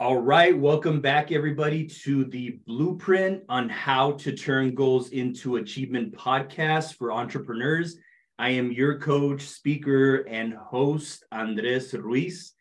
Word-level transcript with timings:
All 0.00 0.16
right, 0.16 0.56
welcome 0.56 1.02
back, 1.02 1.30
everybody, 1.30 1.84
to 1.84 2.24
the 2.24 2.58
Blueprint 2.66 3.42
on 3.50 3.68
How 3.68 4.12
to 4.12 4.32
Turn 4.32 4.74
Goals 4.74 5.10
into 5.10 5.56
Achievement 5.56 6.14
podcast 6.14 6.94
for 6.94 7.12
entrepreneurs. 7.12 7.98
I 8.38 8.48
am 8.48 8.72
your 8.72 8.98
coach, 8.98 9.42
speaker, 9.42 10.26
and 10.26 10.54
host, 10.54 11.26
Andres 11.32 11.92
Ruiz. 11.92 12.54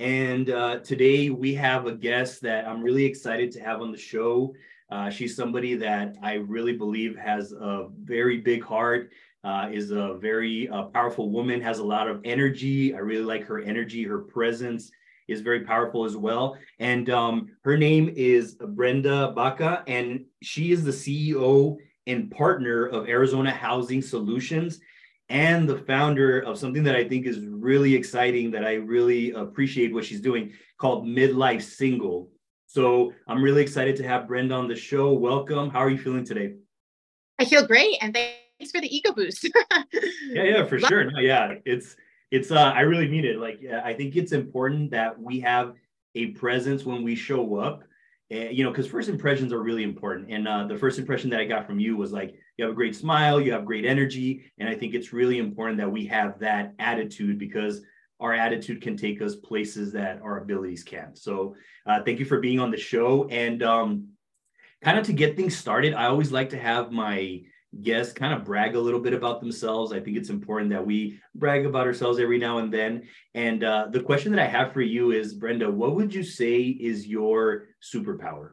And 0.00 0.48
uh, 0.48 0.78
today 0.78 1.28
we 1.28 1.52
have 1.56 1.84
a 1.84 1.94
guest 1.94 2.40
that 2.40 2.66
I'm 2.66 2.82
really 2.82 3.04
excited 3.04 3.50
to 3.52 3.60
have 3.60 3.82
on 3.82 3.92
the 3.92 3.98
show. 3.98 4.54
Uh, 4.90 5.10
she's 5.10 5.36
somebody 5.36 5.74
that 5.74 6.16
I 6.22 6.36
really 6.36 6.72
believe 6.72 7.18
has 7.18 7.52
a 7.52 7.88
very 8.02 8.38
big 8.38 8.64
heart, 8.64 9.12
uh, 9.44 9.68
is 9.70 9.90
a 9.90 10.14
very 10.14 10.70
uh, 10.70 10.84
powerful 10.84 11.28
woman, 11.28 11.60
has 11.60 11.80
a 11.80 11.84
lot 11.84 12.08
of 12.08 12.22
energy. 12.24 12.94
I 12.94 13.00
really 13.00 13.26
like 13.26 13.44
her 13.44 13.60
energy, 13.60 14.04
her 14.04 14.20
presence 14.20 14.90
is 15.28 15.42
very 15.42 15.60
powerful 15.60 16.04
as 16.04 16.16
well. 16.16 16.56
And 16.78 17.10
um, 17.10 17.50
her 17.64 17.76
name 17.76 18.12
is 18.16 18.54
Brenda 18.54 19.32
Baca, 19.36 19.84
and 19.86 20.24
she 20.42 20.72
is 20.72 20.82
the 20.82 20.90
CEO 20.90 21.76
and 22.06 22.30
partner 22.30 22.86
of 22.86 23.08
Arizona 23.08 23.50
Housing 23.50 24.02
Solutions 24.02 24.80
and 25.28 25.68
the 25.68 25.76
founder 25.76 26.40
of 26.40 26.58
something 26.58 26.82
that 26.84 26.96
I 26.96 27.06
think 27.06 27.26
is 27.26 27.40
really 27.40 27.94
exciting 27.94 28.50
that 28.52 28.64
I 28.64 28.74
really 28.74 29.32
appreciate 29.32 29.92
what 29.92 30.04
she's 30.04 30.22
doing 30.22 30.52
called 30.78 31.06
Midlife 31.06 31.62
Single. 31.62 32.30
So 32.66 33.12
I'm 33.26 33.42
really 33.42 33.62
excited 33.62 33.96
to 33.96 34.04
have 34.04 34.26
Brenda 34.26 34.54
on 34.54 34.68
the 34.68 34.76
show. 34.76 35.12
Welcome. 35.12 35.70
How 35.70 35.80
are 35.80 35.90
you 35.90 35.98
feeling 35.98 36.24
today? 36.24 36.54
I 37.38 37.44
feel 37.44 37.66
great. 37.66 37.96
And 38.00 38.14
thanks 38.14 38.72
for 38.72 38.80
the 38.80 38.94
ego 38.94 39.12
boost. 39.12 39.44
yeah, 40.30 40.42
yeah, 40.42 40.64
for 40.64 40.78
sure. 40.78 41.10
No, 41.10 41.20
yeah, 41.20 41.54
it's 41.64 41.94
it's 42.30 42.50
uh 42.50 42.72
i 42.74 42.80
really 42.80 43.08
mean 43.08 43.24
it. 43.24 43.38
Like 43.38 43.60
i 43.84 43.92
think 43.92 44.16
it's 44.16 44.32
important 44.32 44.90
that 44.90 45.20
we 45.20 45.40
have 45.40 45.74
a 46.14 46.26
presence 46.32 46.84
when 46.84 47.02
we 47.02 47.14
show 47.14 47.56
up. 47.56 47.82
Uh, 48.30 48.50
you 48.50 48.62
know 48.62 48.70
because 48.70 48.86
first 48.86 49.08
impressions 49.08 49.52
are 49.52 49.62
really 49.62 49.82
important. 49.82 50.30
And 50.30 50.46
uh, 50.46 50.66
the 50.66 50.76
first 50.76 50.98
impression 50.98 51.30
that 51.30 51.40
i 51.40 51.44
got 51.44 51.66
from 51.66 51.80
you 51.80 51.96
was 51.96 52.12
like 52.12 52.34
you 52.56 52.64
have 52.64 52.72
a 52.72 52.76
great 52.76 52.94
smile 52.94 53.40
you 53.40 53.52
have 53.52 53.64
great 53.64 53.86
energy. 53.86 54.52
And 54.58 54.68
i 54.68 54.74
think 54.74 54.94
it's 54.94 55.12
really 55.12 55.38
important 55.38 55.78
that 55.78 55.90
we 55.90 56.06
have 56.06 56.38
that 56.40 56.74
attitude 56.78 57.38
because 57.38 57.80
our 58.20 58.34
attitude 58.34 58.82
can 58.82 58.96
take 58.96 59.22
us 59.22 59.36
places 59.36 59.92
that 59.92 60.20
our 60.22 60.38
abilities 60.38 60.82
can 60.82 61.14
so 61.14 61.54
uh, 61.86 62.02
thank 62.02 62.18
you 62.18 62.26
for 62.26 62.40
being 62.40 62.60
on 62.60 62.70
the 62.70 62.76
show. 62.76 63.28
And 63.28 63.62
um, 63.62 64.08
kind 64.82 64.98
of 64.98 65.06
to 65.06 65.12
get 65.12 65.36
things 65.36 65.56
started 65.56 65.94
i 65.94 66.06
always 66.06 66.30
like 66.30 66.50
to 66.50 66.58
have 66.58 66.92
my 66.92 67.40
guests 67.82 68.12
kind 68.12 68.34
of 68.34 68.44
brag 68.44 68.74
a 68.74 68.80
little 68.80 69.00
bit 69.00 69.12
about 69.12 69.40
themselves. 69.40 69.92
I 69.92 70.00
think 70.00 70.16
it's 70.16 70.30
important 70.30 70.70
that 70.70 70.84
we 70.84 71.20
brag 71.34 71.66
about 71.66 71.86
ourselves 71.86 72.18
every 72.18 72.38
now 72.38 72.58
and 72.58 72.72
then. 72.72 73.06
And 73.34 73.62
uh, 73.62 73.88
the 73.90 74.02
question 74.02 74.32
that 74.32 74.40
I 74.40 74.48
have 74.48 74.72
for 74.72 74.80
you 74.80 75.12
is, 75.12 75.34
Brenda, 75.34 75.70
what 75.70 75.94
would 75.94 76.14
you 76.14 76.22
say 76.22 76.62
is 76.62 77.06
your 77.06 77.68
superpower? 77.82 78.50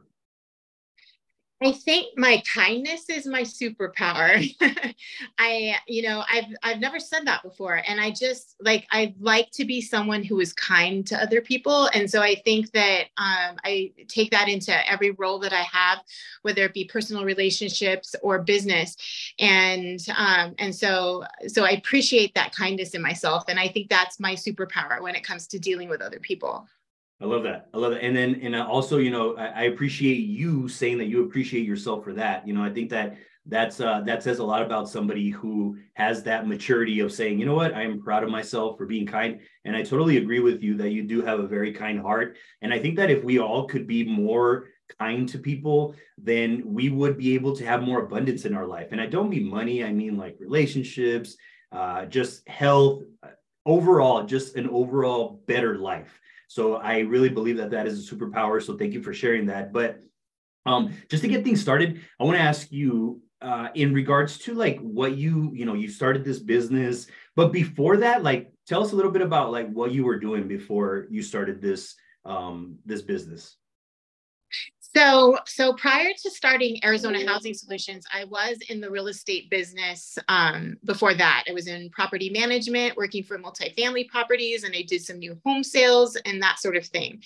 I 1.62 1.72
think 1.72 2.18
my 2.18 2.42
kindness 2.52 3.08
is 3.08 3.26
my 3.26 3.40
superpower. 3.40 4.46
I, 5.38 5.76
you 5.86 6.02
know, 6.02 6.22
I've 6.30 6.44
I've 6.62 6.80
never 6.80 7.00
said 7.00 7.26
that 7.26 7.42
before, 7.42 7.82
and 7.88 7.98
I 7.98 8.10
just 8.10 8.56
like 8.60 8.86
I 8.92 9.14
like 9.18 9.50
to 9.52 9.64
be 9.64 9.80
someone 9.80 10.22
who 10.22 10.38
is 10.40 10.52
kind 10.52 11.06
to 11.06 11.16
other 11.16 11.40
people, 11.40 11.88
and 11.94 12.10
so 12.10 12.20
I 12.20 12.34
think 12.34 12.72
that 12.72 13.04
um, 13.16 13.56
I 13.64 13.92
take 14.06 14.30
that 14.32 14.48
into 14.48 14.72
every 14.90 15.12
role 15.12 15.38
that 15.38 15.54
I 15.54 15.62
have, 15.62 16.00
whether 16.42 16.62
it 16.64 16.74
be 16.74 16.84
personal 16.84 17.24
relationships 17.24 18.14
or 18.22 18.38
business, 18.42 18.94
and 19.38 19.98
um, 20.14 20.54
and 20.58 20.74
so 20.74 21.24
so 21.46 21.64
I 21.64 21.70
appreciate 21.70 22.34
that 22.34 22.54
kindness 22.54 22.90
in 22.94 23.00
myself, 23.00 23.44
and 23.48 23.58
I 23.58 23.68
think 23.68 23.88
that's 23.88 24.20
my 24.20 24.34
superpower 24.34 25.00
when 25.00 25.14
it 25.14 25.24
comes 25.24 25.46
to 25.48 25.58
dealing 25.58 25.88
with 25.88 26.02
other 26.02 26.20
people. 26.20 26.68
I 27.20 27.24
love 27.24 27.44
that. 27.44 27.68
I 27.72 27.78
love 27.78 27.92
that. 27.92 28.02
And 28.04 28.14
then, 28.14 28.40
and 28.42 28.54
also, 28.54 28.98
you 28.98 29.10
know, 29.10 29.36
I, 29.36 29.46
I, 29.46 29.62
appreciate 29.64 30.18
you 30.18 30.68
saying 30.68 30.98
that 30.98 31.06
you 31.06 31.24
appreciate 31.24 31.64
yourself 31.64 32.04
for 32.04 32.12
that. 32.12 32.46
You 32.46 32.52
know, 32.52 32.62
I 32.62 32.68
think 32.68 32.90
that 32.90 33.16
that's 33.46 33.80
uh, 33.80 34.00
that 34.02 34.22
says 34.22 34.38
a 34.38 34.44
lot 34.44 34.62
about 34.62 34.88
somebody 34.88 35.30
who 35.30 35.78
has 35.94 36.22
that 36.24 36.46
maturity 36.46 37.00
of 37.00 37.12
saying, 37.12 37.38
you 37.38 37.46
know 37.46 37.54
what, 37.54 37.74
I 37.74 37.82
am 37.82 38.02
proud 38.02 38.22
of 38.22 38.30
myself 38.30 38.76
for 38.76 38.86
being 38.86 39.06
kind. 39.06 39.40
And 39.64 39.74
I 39.74 39.82
totally 39.82 40.18
agree 40.18 40.40
with 40.40 40.62
you 40.62 40.76
that 40.76 40.90
you 40.90 41.04
do 41.04 41.22
have 41.22 41.40
a 41.40 41.46
very 41.46 41.72
kind 41.72 42.00
heart. 42.00 42.36
And 42.60 42.74
I 42.74 42.78
think 42.78 42.96
that 42.96 43.10
if 43.10 43.24
we 43.24 43.38
all 43.38 43.66
could 43.66 43.86
be 43.86 44.04
more 44.04 44.66
kind 44.98 45.28
to 45.28 45.38
people, 45.38 45.94
then 46.18 46.62
we 46.66 46.90
would 46.90 47.16
be 47.16 47.34
able 47.34 47.54
to 47.56 47.64
have 47.64 47.82
more 47.82 48.02
abundance 48.02 48.44
in 48.44 48.54
our 48.54 48.66
life. 48.66 48.88
And 48.90 49.00
I 49.00 49.06
don't 49.06 49.30
mean 49.30 49.48
money, 49.48 49.84
I 49.84 49.92
mean 49.92 50.16
like 50.16 50.36
relationships, 50.40 51.36
uh, 51.72 52.06
just 52.06 52.46
health, 52.48 53.02
uh, 53.22 53.28
overall, 53.64 54.24
just 54.24 54.56
an 54.56 54.68
overall 54.68 55.40
better 55.46 55.78
life. 55.78 56.20
So 56.48 56.76
I 56.76 57.00
really 57.00 57.28
believe 57.28 57.56
that 57.56 57.70
that 57.70 57.86
is 57.86 58.10
a 58.10 58.14
superpower. 58.14 58.62
So 58.62 58.76
thank 58.76 58.92
you 58.92 59.02
for 59.02 59.12
sharing 59.12 59.46
that. 59.46 59.72
But 59.72 60.00
um, 60.64 60.94
just 61.10 61.22
to 61.22 61.28
get 61.28 61.44
things 61.44 61.60
started, 61.60 62.00
I 62.20 62.24
want 62.24 62.36
to 62.36 62.42
ask 62.42 62.70
you 62.72 63.22
uh, 63.42 63.68
in 63.74 63.92
regards 63.92 64.38
to 64.38 64.54
like 64.54 64.78
what 64.80 65.16
you, 65.16 65.52
you 65.54 65.64
know, 65.64 65.74
you 65.74 65.88
started 65.88 66.24
this 66.24 66.38
business, 66.38 67.06
but 67.34 67.52
before 67.52 67.98
that, 67.98 68.22
like 68.22 68.52
tell 68.66 68.82
us 68.82 68.92
a 68.92 68.96
little 68.96 69.10
bit 69.10 69.22
about 69.22 69.52
like 69.52 69.70
what 69.70 69.92
you 69.92 70.04
were 70.04 70.18
doing 70.18 70.48
before 70.48 71.06
you 71.10 71.22
started 71.22 71.60
this 71.60 71.94
um, 72.24 72.76
this 72.84 73.02
business. 73.02 73.56
So, 74.96 75.38
so 75.44 75.74
prior 75.74 76.08
to 76.22 76.30
starting 76.30 76.82
Arizona 76.82 77.18
Housing 77.26 77.52
Solutions, 77.52 78.06
I 78.14 78.24
was 78.24 78.56
in 78.70 78.80
the 78.80 78.90
real 78.90 79.08
estate 79.08 79.50
business. 79.50 80.16
Um, 80.28 80.78
before 80.86 81.12
that, 81.12 81.44
I 81.46 81.52
was 81.52 81.66
in 81.66 81.90
property 81.90 82.30
management, 82.30 82.96
working 82.96 83.22
for 83.22 83.38
multifamily 83.38 84.08
properties, 84.08 84.64
and 84.64 84.74
I 84.74 84.80
did 84.88 85.02
some 85.04 85.18
new 85.18 85.38
home 85.44 85.62
sales 85.62 86.16
and 86.24 86.42
that 86.42 86.60
sort 86.60 86.76
of 86.76 86.86
thing. 86.86 87.22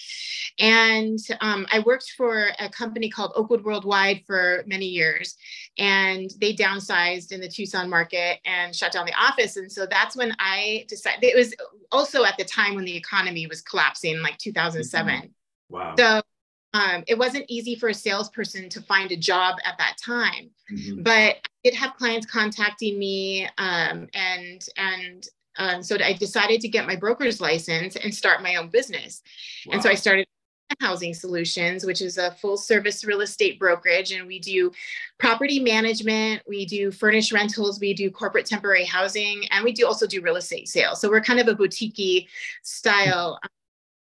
And 0.59 1.21
um, 1.41 1.65
I 1.71 1.79
worked 1.87 2.15
for 2.17 2.49
a 2.59 2.69
company 2.69 3.09
called 3.09 3.35
Oakwood 3.37 3.63
Worldwide 3.63 4.25
for 4.27 4.65
many 4.67 4.87
years, 4.87 5.37
and 5.79 6.29
they 6.41 6.53
downsized 6.53 7.31
in 7.31 7.41
the 7.41 7.49
Tucson 7.49 7.89
market 7.89 8.41
and 8.45 8.75
shut 8.75 8.91
down 8.91 9.07
the 9.07 9.15
office. 9.15 9.57
And 9.57 9.71
so 9.71 9.87
that's 9.87 10.17
when 10.17 10.35
I 10.41 10.87
decided. 10.89 11.23
It 11.23 11.37
was 11.37 11.55
also 11.93 12.25
at 12.25 12.37
the 12.37 12.45
time 12.45 12.75
when 12.75 12.85
the 12.85 12.97
economy 12.97 13.47
was 13.47 13.63
collapsing, 13.63 14.23
like 14.23 14.39
2007. 14.39 15.15
Mm-hmm. 15.15 15.27
Wow. 15.73 15.95
So 15.97 16.23
um, 16.73 17.03
it 17.07 17.19
wasn't 17.19 17.45
easy 17.49 17.75
for 17.75 17.89
a 17.89 17.95
salesperson 17.95 18.69
to 18.69 18.81
find 18.83 19.11
a 19.11 19.17
job 19.17 19.57
at 19.65 19.77
that 19.79 19.97
time 20.03 20.51
mm-hmm. 20.73 21.03
but 21.03 21.37
i 21.37 21.41
did 21.65 21.75
have 21.75 21.95
clients 21.97 22.27
contacting 22.27 22.99
me 22.99 23.47
um, 23.59 24.09
and 24.15 24.67
and 24.77 25.29
um, 25.59 25.83
so 25.83 25.97
i 26.03 26.13
decided 26.13 26.61
to 26.61 26.69
get 26.69 26.87
my 26.87 26.97
broker's 26.97 27.41
license 27.41 27.97
and 27.97 28.15
start 28.15 28.43
my 28.43 28.57
own 28.57 28.69
business 28.69 29.23
wow. 29.67 29.75
and 29.75 29.83
so 29.83 29.89
i 29.89 29.95
started 29.95 30.27
housing 30.81 31.13
solutions 31.13 31.85
which 31.85 32.01
is 32.01 32.17
a 32.17 32.31
full 32.33 32.57
service 32.57 33.05
real 33.05 33.23
estate 33.23 33.59
brokerage 33.59 34.13
and 34.13 34.27
we 34.27 34.39
do 34.39 34.71
property 35.19 35.59
management 35.59 36.41
we 36.47 36.65
do 36.65 36.93
furnished 36.93 37.33
rentals 37.33 37.81
we 37.81 37.93
do 37.93 38.09
corporate 38.09 38.47
temporary 38.47 38.85
housing 38.85 39.45
and 39.51 39.65
we 39.65 39.73
do 39.73 39.85
also 39.85 40.07
do 40.07 40.21
real 40.23 40.37
estate 40.37 40.69
sales 40.69 41.01
so 41.01 41.11
we're 41.11 41.21
kind 41.21 41.41
of 41.41 41.49
a 41.49 41.55
boutique 41.55 42.29
style 42.63 43.41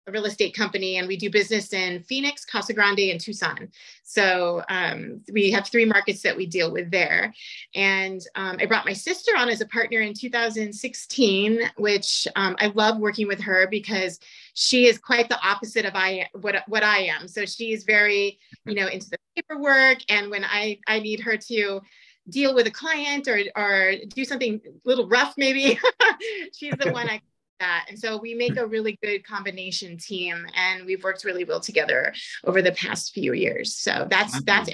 a 0.06 0.12
real 0.12 0.26
estate 0.26 0.54
company 0.54 0.96
and 0.96 1.08
we 1.08 1.16
do 1.16 1.30
business 1.30 1.72
in 1.72 2.02
Phoenix, 2.02 2.44
Casa 2.44 2.74
Grande, 2.74 3.10
and 3.10 3.20
Tucson. 3.20 3.68
So 4.02 4.62
um, 4.68 5.20
we 5.32 5.50
have 5.52 5.66
three 5.66 5.86
markets 5.86 6.20
that 6.22 6.36
we 6.36 6.46
deal 6.46 6.70
with 6.70 6.90
there. 6.90 7.32
And 7.74 8.20
um, 8.34 8.58
I 8.60 8.66
brought 8.66 8.84
my 8.84 8.92
sister 8.92 9.32
on 9.36 9.48
as 9.48 9.60
a 9.60 9.66
partner 9.66 10.00
in 10.00 10.12
2016, 10.12 11.60
which 11.76 12.28
um, 12.36 12.54
I 12.58 12.66
love 12.74 12.98
working 12.98 13.26
with 13.26 13.40
her 13.40 13.66
because 13.70 14.20
she 14.52 14.86
is 14.86 14.98
quite 14.98 15.28
the 15.28 15.42
opposite 15.42 15.86
of 15.86 15.94
I 15.94 16.28
what 16.40 16.62
what 16.68 16.82
I 16.82 16.98
am. 17.04 17.26
So 17.26 17.46
she's 17.46 17.84
very, 17.84 18.38
you 18.66 18.74
know, 18.74 18.88
into 18.88 19.08
the 19.10 19.18
paperwork. 19.34 19.98
And 20.08 20.30
when 20.30 20.44
I 20.44 20.78
I 20.86 21.00
need 21.00 21.20
her 21.20 21.36
to 21.36 21.80
deal 22.28 22.54
with 22.54 22.66
a 22.66 22.70
client 22.70 23.26
or 23.26 23.40
or 23.56 23.94
do 24.08 24.24
something 24.24 24.60
a 24.64 24.88
little 24.88 25.08
rough, 25.08 25.34
maybe 25.36 25.78
she's 26.52 26.74
the 26.78 26.90
one 26.92 27.08
I 27.08 27.20
that. 27.60 27.86
And 27.88 27.98
so 27.98 28.18
we 28.18 28.34
make 28.34 28.56
a 28.56 28.66
really 28.66 28.98
good 29.02 29.26
combination 29.26 29.96
team 29.96 30.46
and 30.54 30.84
we've 30.84 31.02
worked 31.02 31.24
really 31.24 31.44
well 31.44 31.60
together 31.60 32.14
over 32.44 32.62
the 32.62 32.72
past 32.72 33.12
few 33.12 33.32
years. 33.32 33.74
So 33.74 34.06
that's 34.10 34.42
that's 34.42 34.70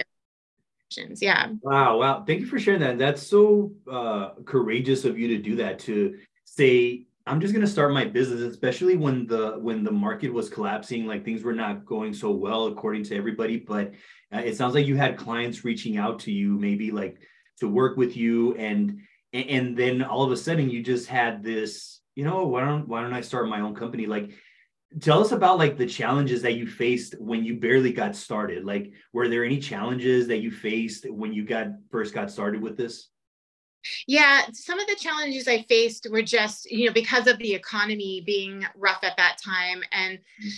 yeah. 1.21 1.49
Wow, 1.63 1.99
wow. 1.99 2.25
Thank 2.27 2.41
you 2.41 2.47
for 2.47 2.59
sharing 2.59 2.81
that. 2.81 2.99
That's 2.99 3.23
so 3.23 3.73
uh, 3.91 4.31
courageous 4.45 5.05
of 5.05 5.19
you 5.19 5.29
to 5.29 5.39
do 5.39 5.57
that 5.57 5.79
to 5.81 6.19
say 6.45 7.07
I'm 7.27 7.41
just 7.41 7.53
going 7.53 7.65
to 7.65 7.71
start 7.71 7.93
my 7.93 8.05
business 8.05 8.41
especially 8.41 8.97
when 8.97 9.27
the 9.27 9.53
when 9.61 9.85
the 9.85 9.93
market 9.93 10.33
was 10.33 10.49
collapsing 10.49 11.07
like 11.07 11.25
things 11.25 11.45
were 11.45 11.55
not 11.55 11.85
going 11.85 12.13
so 12.13 12.31
well 12.31 12.67
according 12.67 13.05
to 13.05 13.17
everybody 13.17 13.57
but 13.57 13.93
uh, 14.35 14.39
it 14.39 14.57
sounds 14.57 14.75
like 14.75 14.87
you 14.87 14.97
had 14.97 15.17
clients 15.17 15.65
reaching 15.65 15.97
out 15.97 16.19
to 16.21 16.33
you 16.33 16.59
maybe 16.59 16.91
like 16.91 17.19
to 17.61 17.69
work 17.69 17.97
with 17.97 18.17
you 18.17 18.55
and 18.57 18.99
and 19.33 19.77
then 19.77 20.03
all 20.03 20.25
of 20.25 20.33
a 20.33 20.37
sudden 20.37 20.69
you 20.69 20.83
just 20.83 21.07
had 21.07 21.45
this 21.45 22.00
you 22.21 22.27
know, 22.27 22.45
why 22.45 22.67
don't 22.67 22.87
why 22.87 23.01
don't 23.01 23.15
I 23.15 23.23
start 23.23 23.49
my 23.49 23.63
own 23.63 23.75
company? 23.75 24.05
Like 24.05 24.33
tell 25.01 25.23
us 25.23 25.33
about 25.33 25.57
like 25.57 25.79
the 25.79 25.87
challenges 25.87 26.43
that 26.43 26.53
you 26.53 26.67
faced 26.67 27.15
when 27.19 27.45
you 27.45 27.59
barely 27.59 27.95
got 27.95 28.15
started. 28.15 28.63
Like 28.63 28.93
were 29.15 29.27
there 29.27 29.43
any 29.43 29.59
challenges 29.59 30.27
that 30.27 30.43
you 30.43 30.51
faced 30.51 31.11
when 31.11 31.33
you 31.33 31.47
got 31.47 31.69
first 31.91 32.13
got 32.13 32.31
started 32.31 32.61
with 32.61 32.77
this? 32.77 33.09
Yeah, 34.07 34.43
some 34.53 34.79
of 34.79 34.87
the 34.87 34.97
challenges 34.97 35.49
I 35.49 35.63
faced 35.63 36.09
were 36.11 36.21
just, 36.21 36.71
you 36.71 36.85
know, 36.85 36.93
because 36.93 37.27
of 37.27 37.39
the 37.39 37.55
economy 37.55 38.23
being 38.27 38.67
rough 38.77 39.03
at 39.03 39.17
that 39.17 39.39
time 39.43 39.83
and 39.91 40.19
mm. 40.19 40.53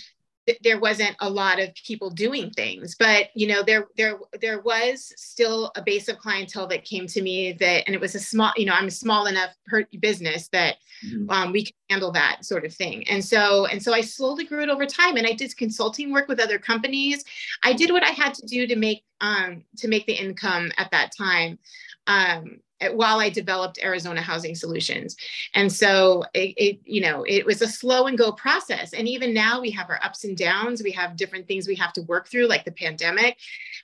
There 0.62 0.80
wasn't 0.80 1.14
a 1.20 1.30
lot 1.30 1.60
of 1.60 1.70
people 1.86 2.10
doing 2.10 2.50
things 2.50 2.96
but 2.98 3.28
you 3.34 3.46
know 3.46 3.62
there 3.62 3.86
there 3.96 4.18
there 4.40 4.60
was 4.60 5.12
still 5.16 5.70
a 5.76 5.82
base 5.82 6.08
of 6.08 6.18
clientele 6.18 6.66
that 6.66 6.84
came 6.84 7.06
to 7.06 7.22
me 7.22 7.52
that 7.52 7.84
and 7.86 7.94
it 7.94 8.00
was 8.00 8.14
a 8.14 8.20
small 8.20 8.52
you 8.56 8.66
know 8.66 8.72
i'm 8.72 8.88
a 8.88 8.90
small 8.90 9.26
enough 9.26 9.50
per 9.66 9.84
business 10.00 10.48
that 10.48 10.76
mm-hmm. 11.06 11.30
um, 11.30 11.52
we 11.52 11.64
can 11.64 11.74
handle 11.92 12.12
that 12.12 12.44
sort 12.44 12.64
of 12.64 12.74
thing. 12.74 13.06
And 13.08 13.24
so 13.24 13.66
and 13.66 13.82
so 13.82 13.92
i 13.92 14.00
slowly 14.00 14.44
grew 14.44 14.62
it 14.62 14.68
over 14.68 14.86
time 14.86 15.16
and 15.16 15.26
i 15.26 15.32
did 15.32 15.56
consulting 15.56 16.12
work 16.12 16.28
with 16.28 16.40
other 16.40 16.58
companies. 16.58 17.24
I 17.62 17.72
did 17.72 17.90
what 17.90 18.04
i 18.04 18.10
had 18.10 18.34
to 18.34 18.46
do 18.46 18.66
to 18.66 18.76
make 18.76 19.04
um, 19.20 19.64
to 19.76 19.88
make 19.88 20.06
the 20.06 20.14
income 20.14 20.72
at 20.78 20.90
that 20.90 21.12
time. 21.16 21.58
Um, 22.06 22.58
while 22.90 23.20
I 23.20 23.30
developed 23.30 23.78
Arizona 23.82 24.20
Housing 24.20 24.54
Solutions. 24.54 25.16
And 25.54 25.72
so 25.72 26.24
it, 26.34 26.54
it, 26.56 26.80
you 26.84 27.00
know, 27.00 27.24
it 27.26 27.44
was 27.46 27.62
a 27.62 27.68
slow 27.68 28.06
and 28.06 28.18
go 28.18 28.32
process. 28.32 28.92
And 28.92 29.08
even 29.08 29.32
now 29.34 29.60
we 29.60 29.70
have 29.70 29.90
our 29.90 30.00
ups 30.02 30.24
and 30.24 30.36
downs. 30.36 30.82
We 30.82 30.92
have 30.92 31.16
different 31.16 31.46
things 31.46 31.66
we 31.66 31.76
have 31.76 31.92
to 31.94 32.02
work 32.02 32.28
through, 32.28 32.46
like 32.46 32.64
the 32.64 32.72
pandemic. 32.72 33.38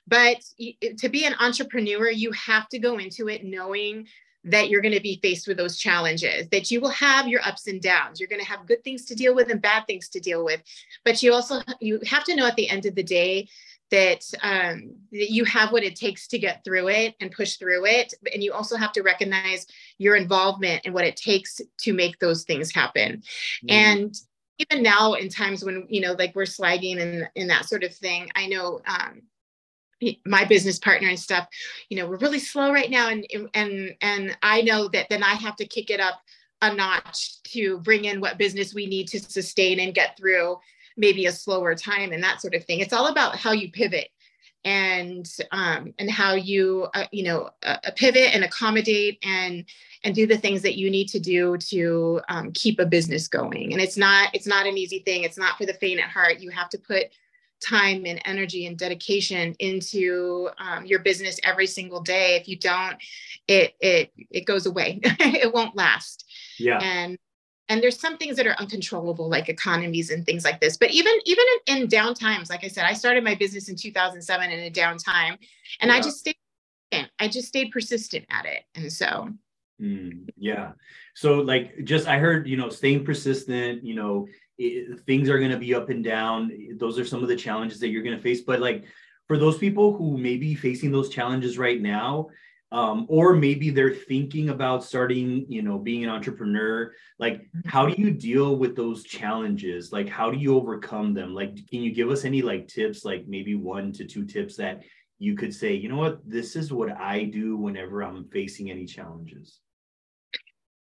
But 0.07 0.37
to 0.97 1.09
be 1.09 1.25
an 1.25 1.35
entrepreneur, 1.39 2.09
you 2.09 2.31
have 2.31 2.67
to 2.69 2.79
go 2.79 2.97
into 2.97 3.29
it 3.29 3.43
knowing 3.43 4.07
that 4.45 4.69
you're 4.69 4.81
going 4.81 4.93
to 4.93 5.01
be 5.01 5.19
faced 5.21 5.47
with 5.47 5.57
those 5.57 5.77
challenges 5.77 6.47
that 6.49 6.71
you 6.71 6.79
will 6.79 6.89
have 6.89 7.27
your 7.27 7.41
ups 7.41 7.67
and 7.67 7.81
downs 7.81 8.19
you're 8.19 8.29
going 8.29 8.41
to 8.41 8.47
have 8.47 8.65
good 8.65 8.81
things 8.85 9.03
to 9.03 9.13
deal 9.13 9.35
with 9.35 9.51
and 9.51 9.61
bad 9.61 9.85
things 9.85 10.07
to 10.07 10.19
deal 10.21 10.45
with 10.45 10.61
but 11.03 11.21
you 11.21 11.33
also 11.33 11.59
you 11.81 11.99
have 12.05 12.23
to 12.23 12.35
know 12.35 12.45
at 12.45 12.55
the 12.55 12.69
end 12.69 12.85
of 12.85 12.95
the 12.95 13.03
day 13.03 13.45
that 13.91 14.23
um, 14.43 14.95
that 15.11 15.31
you 15.31 15.45
have 15.45 15.71
what 15.71 15.83
it 15.83 15.95
takes 15.95 16.27
to 16.27 16.39
get 16.39 16.63
through 16.63 16.89
it 16.89 17.15
and 17.19 17.31
push 17.31 17.55
through 17.55 17.85
it 17.85 18.13
and 18.33 18.43
you 18.43 18.53
also 18.53 18.75
have 18.75 18.91
to 18.93 19.01
recognize 19.01 19.65
your 19.97 20.15
involvement 20.15 20.81
and 20.85 20.93
what 20.93 21.05
it 21.05 21.15
takes 21.15 21.59
to 21.77 21.93
make 21.93 22.19
those 22.19 22.43
things 22.43 22.73
happen 22.73 23.21
mm. 23.63 23.71
and 23.71 24.15
even 24.59 24.83
now 24.83 25.13
in 25.13 25.29
times 25.29 25.63
when 25.63 25.85
you 25.89 26.01
know 26.01 26.13
like 26.13 26.35
we're 26.35 26.43
slagging 26.43 27.01
and, 27.01 27.27
and 27.35 27.49
that 27.49 27.65
sort 27.65 27.83
of 27.83 27.93
thing 27.93 28.29
i 28.35 28.45
know 28.45 28.79
um, 28.85 29.21
my 30.25 30.45
business 30.45 30.79
partner 30.79 31.09
and 31.09 31.19
stuff 31.19 31.47
you 31.89 31.97
know 31.97 32.07
we're 32.07 32.17
really 32.17 32.39
slow 32.39 32.71
right 32.71 32.89
now 32.89 33.09
and 33.09 33.25
and 33.53 33.95
and 34.01 34.37
i 34.43 34.61
know 34.61 34.87
that 34.87 35.07
then 35.09 35.23
i 35.23 35.33
have 35.33 35.55
to 35.55 35.65
kick 35.65 35.89
it 35.89 35.99
up 35.99 36.21
a 36.61 36.73
notch 36.73 37.41
to 37.43 37.79
bring 37.79 38.05
in 38.05 38.19
what 38.19 38.37
business 38.37 38.73
we 38.73 38.85
need 38.85 39.07
to 39.07 39.19
sustain 39.19 39.79
and 39.79 39.93
get 39.93 40.17
through 40.17 40.57
maybe 40.99 41.25
a 41.25 41.31
slower 41.31 41.73
time 41.73 42.11
and 42.11 42.21
that 42.23 42.41
sort 42.41 42.53
of 42.53 42.63
thing. 42.65 42.81
It's 42.81 42.93
all 42.93 43.07
about 43.07 43.37
how 43.37 43.53
you 43.53 43.71
pivot 43.71 44.09
and 44.65 45.27
um, 45.51 45.93
and 45.97 46.11
how 46.11 46.33
you 46.33 46.87
uh, 46.93 47.05
you 47.11 47.23
know 47.23 47.49
uh, 47.63 47.77
pivot 47.95 48.35
and 48.35 48.43
accommodate 48.43 49.17
and 49.23 49.65
and 50.03 50.13
do 50.13 50.27
the 50.27 50.37
things 50.37 50.61
that 50.61 50.77
you 50.77 50.91
need 50.91 51.07
to 51.07 51.19
do 51.19 51.57
to 51.57 52.21
um, 52.29 52.51
keep 52.51 52.79
a 52.79 52.85
business 52.85 53.27
going. 53.27 53.71
And 53.71 53.81
it's 53.81 53.97
not 53.97 54.29
it's 54.35 54.47
not 54.47 54.67
an 54.67 54.77
easy 54.77 54.99
thing. 54.99 55.23
It's 55.23 55.37
not 55.37 55.57
for 55.57 55.65
the 55.65 55.73
faint 55.73 56.01
at 56.01 56.09
heart. 56.09 56.39
You 56.39 56.51
have 56.51 56.69
to 56.69 56.77
put 56.77 57.05
time 57.61 58.05
and 58.05 58.21
energy 58.25 58.65
and 58.65 58.77
dedication 58.77 59.53
into 59.59 60.49
um, 60.57 60.85
your 60.85 60.99
business 60.99 61.39
every 61.43 61.67
single 61.67 62.01
day. 62.01 62.35
If 62.35 62.47
you 62.47 62.57
don't, 62.57 62.97
it 63.47 63.75
it 63.79 64.11
it 64.29 64.45
goes 64.45 64.65
away. 64.65 64.99
it 65.03 65.53
won't 65.53 65.75
last. 65.75 66.25
Yeah. 66.57 66.79
And 66.81 67.17
and 67.69 67.81
there's 67.81 67.99
some 67.99 68.17
things 68.17 68.35
that 68.35 68.47
are 68.47 68.55
uncontrollable 68.59 69.29
like 69.29 69.47
economies 69.47 70.09
and 70.09 70.25
things 70.25 70.43
like 70.43 70.59
this. 70.59 70.75
But 70.75 70.89
even 70.91 71.13
even 71.25 71.45
in, 71.67 71.77
in 71.77 71.87
down 71.87 72.13
times 72.15 72.49
like 72.49 72.63
i 72.63 72.67
said 72.67 72.85
i 72.85 72.93
started 72.93 73.23
my 73.23 73.35
business 73.35 73.69
in 73.69 73.75
2007 73.75 74.51
in 74.51 74.59
a 74.59 74.71
downtime 74.71 75.37
and 75.79 75.89
yeah. 75.89 75.93
i 75.93 76.01
just 76.01 76.19
stayed 76.19 76.35
i 77.19 77.27
just 77.27 77.47
stayed 77.47 77.71
persistent 77.71 78.25
at 78.29 78.45
it. 78.45 78.63
And 78.75 78.91
so. 78.91 79.29
Mm, 79.81 80.27
yeah. 80.37 80.73
So 81.15 81.35
like 81.35 81.85
just 81.85 82.07
i 82.07 82.17
heard 82.17 82.47
you 82.47 82.57
know 82.57 82.69
staying 82.69 83.05
persistent 83.05 83.85
you 83.85 83.95
know 83.95 84.27
it, 84.57 84.99
things 85.05 85.29
are 85.29 85.39
going 85.39 85.51
to 85.51 85.57
be 85.57 85.73
up 85.73 85.89
and 85.89 86.03
down. 86.03 86.51
Those 86.77 86.99
are 86.99 87.05
some 87.05 87.23
of 87.23 87.29
the 87.29 87.35
challenges 87.35 87.79
that 87.79 87.89
you're 87.89 88.03
going 88.03 88.17
to 88.17 88.21
face. 88.21 88.41
But 88.41 88.59
like 88.59 88.83
for 89.27 89.37
those 89.37 89.57
people 89.57 89.93
who 89.93 90.17
may 90.17 90.35
be 90.35 90.53
facing 90.53 90.91
those 90.91 91.07
challenges 91.07 91.57
right 91.57 91.79
now 91.79 92.27
um, 92.71 93.05
or 93.09 93.33
maybe 93.33 93.71
they're 93.71 93.95
thinking 93.95 94.49
about 94.49 94.83
starting 94.83 95.45
you 95.49 95.61
know 95.61 95.77
being 95.77 96.03
an 96.03 96.09
entrepreneur. 96.09 96.93
Like 97.17 97.41
mm-hmm. 97.41 97.67
how 97.67 97.87
do 97.87 97.99
you 98.01 98.11
deal 98.11 98.57
with 98.57 98.75
those 98.75 99.03
challenges? 99.03 99.91
Like 99.91 100.07
how 100.07 100.29
do 100.29 100.37
you 100.37 100.55
overcome 100.55 101.13
them? 101.13 101.33
Like 101.33 101.55
can 101.69 101.81
you 101.81 101.91
give 101.91 102.09
us 102.09 102.25
any 102.25 102.41
like 102.41 102.67
tips 102.67 103.03
like 103.03 103.25
maybe 103.27 103.55
one 103.55 103.91
to 103.93 104.05
two 104.05 104.25
tips 104.25 104.55
that 104.57 104.83
you 105.17 105.35
could 105.35 105.53
say 105.53 105.73
you 105.73 105.89
know 105.89 105.97
what? 105.97 106.21
This 106.29 106.55
is 106.55 106.71
what 106.71 106.91
i 106.91 107.23
do 107.23 107.57
whenever 107.57 108.03
i'm 108.03 108.25
facing 108.29 108.69
any 108.69 108.85
challenges. 108.85 109.59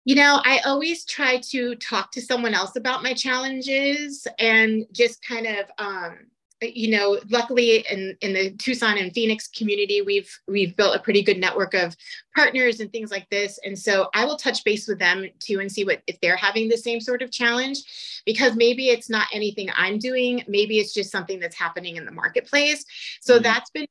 You 0.05 0.15
know 0.15 0.39
i 0.43 0.59
always 0.65 1.05
try 1.05 1.39
to 1.49 1.75
talk 1.75 2.11
to 2.11 2.21
someone 2.21 2.53
else 2.53 2.75
about 2.75 3.03
my 3.03 3.13
challenges 3.13 4.27
and 4.39 4.85
just 4.93 5.23
kind 5.25 5.47
of 5.47 5.65
um, 5.79 6.19
you 6.61 6.91
know, 6.91 7.19
luckily 7.29 7.85
in, 7.89 8.15
in 8.21 8.33
the 8.33 8.51
Tucson 8.51 8.97
and 8.97 9.13
Phoenix 9.13 9.47
community, 9.47 10.01
we've 10.01 10.29
we've 10.47 10.75
built 10.75 10.95
a 10.95 10.99
pretty 10.99 11.23
good 11.23 11.39
network 11.39 11.73
of 11.73 11.95
partners 12.35 12.79
and 12.79 12.91
things 12.91 13.11
like 13.11 13.27
this. 13.29 13.59
And 13.65 13.77
so 13.77 14.09
I 14.13 14.25
will 14.25 14.37
touch 14.37 14.63
base 14.63 14.87
with 14.87 14.99
them 14.99 15.25
too 15.39 15.59
and 15.59 15.71
see 15.71 15.83
what 15.83 16.01
if 16.07 16.19
they're 16.21 16.35
having 16.35 16.69
the 16.69 16.77
same 16.77 17.01
sort 17.01 17.21
of 17.21 17.31
challenge, 17.31 18.21
because 18.25 18.55
maybe 18.55 18.89
it's 18.89 19.09
not 19.09 19.27
anything 19.33 19.69
I'm 19.75 19.97
doing, 19.97 20.43
maybe 20.47 20.77
it's 20.77 20.93
just 20.93 21.11
something 21.11 21.39
that's 21.39 21.55
happening 21.57 21.95
in 21.95 22.05
the 22.05 22.11
marketplace. 22.11 22.85
So 23.21 23.35
mm-hmm. 23.35 23.43
that's 23.43 23.69
been 23.71 23.87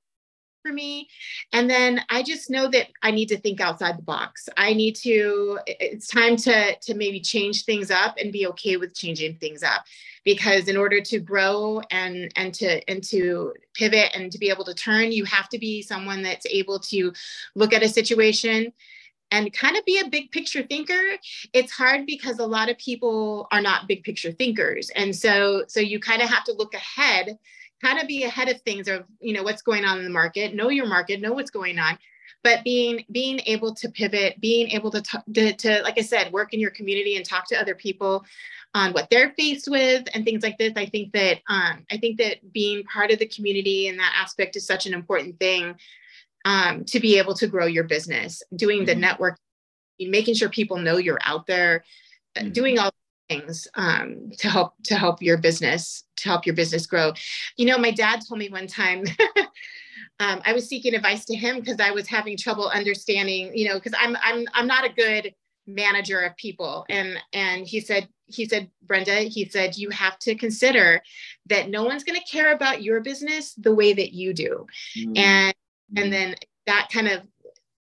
for 0.63 0.73
me. 0.73 1.09
And 1.53 1.69
then 1.69 2.03
I 2.11 2.23
just 2.23 2.51
know 2.51 2.69
that 2.69 2.89
I 3.03 3.11
need 3.11 3.29
to 3.29 3.39
think 3.39 3.61
outside 3.61 3.99
the 3.99 4.03
box. 4.03 4.49
I 4.57 4.73
need 4.73 4.97
to, 4.97 5.59
it's 5.67 6.09
time 6.09 6.37
to, 6.37 6.77
to 6.77 6.95
maybe 6.95 7.21
change 7.21 7.65
things 7.65 7.91
up 7.91 8.17
and 8.19 8.33
be 8.33 8.47
okay 8.49 8.77
with 8.77 8.95
changing 8.95 9.37
things 9.37 9.63
up. 9.63 9.85
Because 10.25 10.69
in 10.69 10.77
order 10.77 11.01
to 11.01 11.19
grow 11.19 11.81
and 11.91 12.31
and 12.37 12.53
to 12.57 12.91
and 12.91 13.03
to 13.05 13.55
pivot 13.73 14.15
and 14.15 14.31
to 14.31 14.39
be 14.39 14.51
able 14.51 14.67
to 14.67 14.75
turn, 14.75 15.13
you 15.13 15.25
have 15.25 15.49
to 15.49 15.59
be 15.59 15.81
someone 15.81 16.21
that's 16.21 16.45
able 16.45 16.79
to 16.79 17.15
look 17.55 17.73
at 17.73 17.83
a 17.83 17.89
situation 17.89 18.71
and 19.31 19.53
kind 19.53 19.77
of 19.77 19.85
be 19.85 19.99
a 19.99 20.09
big 20.09 20.31
picture 20.31 20.63
thinker 20.63 21.01
it's 21.53 21.73
hard 21.73 22.05
because 22.07 22.39
a 22.39 22.47
lot 22.47 22.69
of 22.69 22.77
people 22.79 23.47
are 23.53 23.61
not 23.61 23.87
big 23.87 24.03
picture 24.03 24.33
thinkers 24.33 24.91
and 24.97 25.15
so 25.15 25.65
so 25.69 25.81
you 25.81 26.01
kind 26.01 26.23
of 26.23 26.29
have 26.29 26.45
to 26.45 26.53
look 26.53 26.75
ahead 26.75 27.39
kind 27.83 27.99
of 27.99 28.07
be 28.07 28.25
ahead 28.25 28.49
of 28.49 28.61
things 28.63 28.89
of 28.89 29.05
you 29.21 29.33
know 29.33 29.43
what's 29.43 29.63
going 29.63 29.85
on 29.85 29.99
in 29.99 30.05
the 30.05 30.11
market 30.11 30.55
know 30.55 30.69
your 30.69 30.87
market 30.87 31.21
know 31.21 31.33
what's 31.33 31.51
going 31.51 31.79
on 31.79 31.99
but 32.43 32.65
being 32.65 33.05
being 33.11 33.41
able 33.47 33.75
to 33.75 33.89
pivot 33.91 34.41
being 34.41 34.71
able 34.71 34.91
to, 34.91 35.03
t- 35.03 35.33
to, 35.33 35.53
to 35.55 35.83
like 35.83 35.99
i 35.99 36.03
said 36.03 36.33
work 36.33 36.53
in 36.55 36.61
your 36.61 36.71
community 36.71 37.17
and 37.17 37.25
talk 37.25 37.47
to 37.47 37.61
other 37.61 37.75
people 37.75 38.25
on 38.75 38.93
what 38.93 39.09
they're 39.11 39.33
faced 39.37 39.69
with 39.69 40.07
and 40.15 40.25
things 40.25 40.43
like 40.43 40.59
this 40.59 40.73
i 40.77 40.87
think 40.87 41.13
that 41.13 41.39
um, 41.49 41.85
i 41.91 41.97
think 41.97 42.19
that 42.19 42.53
being 42.53 42.85
part 42.85 43.11
of 43.11 43.19
the 43.19 43.27
community 43.27 43.89
and 43.89 43.99
that 43.99 44.15
aspect 44.17 44.57
is 44.57 44.67
such 44.67 44.87
an 44.87 44.95
important 44.95 45.39
thing 45.39 45.75
um, 46.47 46.85
to 46.85 47.01
be 47.01 47.19
able 47.19 47.35
to 47.35 47.47
grow 47.47 47.67
your 47.67 47.85
business 47.85 48.43
doing 48.57 48.85
the 48.85 48.93
mm-hmm. 48.93 49.03
network 49.03 49.39
making 49.99 50.35
sure 50.35 50.49
people 50.49 50.79
know 50.79 50.97
you're 50.97 51.21
out 51.25 51.47
there 51.47 51.85
mm-hmm. 52.37 52.51
doing 52.51 52.79
all 52.79 52.91
things 53.31 53.69
um, 53.75 54.31
to 54.39 54.49
help 54.49 54.75
to 54.85 54.97
help 54.97 55.23
your 55.23 55.39
business 55.39 56.05
to 56.17 56.29
help 56.29 56.45
your 56.45 56.55
business 56.55 56.87
grow 56.87 57.13
you 57.57 57.65
know 57.65 57.79
my 57.79 57.91
dad 57.91 58.21
told 58.27 58.39
me 58.39 58.49
one 58.49 58.67
time 58.67 59.05
um, 60.21 60.41
i 60.45 60.53
was 60.53 60.69
seeking 60.69 60.95
advice 60.95 61.25
to 61.25 61.35
him 61.35 61.61
because 61.61 61.79
i 61.81 61.91
was 61.91 62.09
having 62.09 62.37
trouble 62.37 62.69
understanding 62.69 63.51
you 63.57 63.69
know 63.69 63.75
because 63.75 63.95
i'm 63.99 64.17
i'm 64.23 64.45
i'm 64.55 64.67
not 64.67 64.85
a 64.85 64.93
good 64.93 65.33
manager 65.67 66.21
of 66.21 66.37
people 66.37 66.85
and 66.89 67.17
and 67.33 67.67
he 67.67 67.81
said 67.81 68.09
he 68.27 68.45
said 68.47 68.69
brenda 68.83 69.21
he 69.21 69.49
said 69.49 69.77
you 69.77 69.91
have 69.91 70.19
to 70.19 70.35
consider 70.35 71.01
that 71.47 71.71
no 71.71 71.85
one's 71.85 72.03
going 72.03 72.19
to 72.19 72.27
care 72.27 72.53
about 72.53 72.83
your 72.83 73.01
business 73.01 73.55
the 73.55 73.75
way 73.75 73.93
that 73.93 74.13
you 74.13 74.35
do 74.35 74.67
mm-hmm. 74.99 75.17
and 75.17 75.55
and 75.97 76.07
mm. 76.07 76.11
then 76.11 76.35
that 76.67 76.89
kind 76.93 77.09
of 77.09 77.23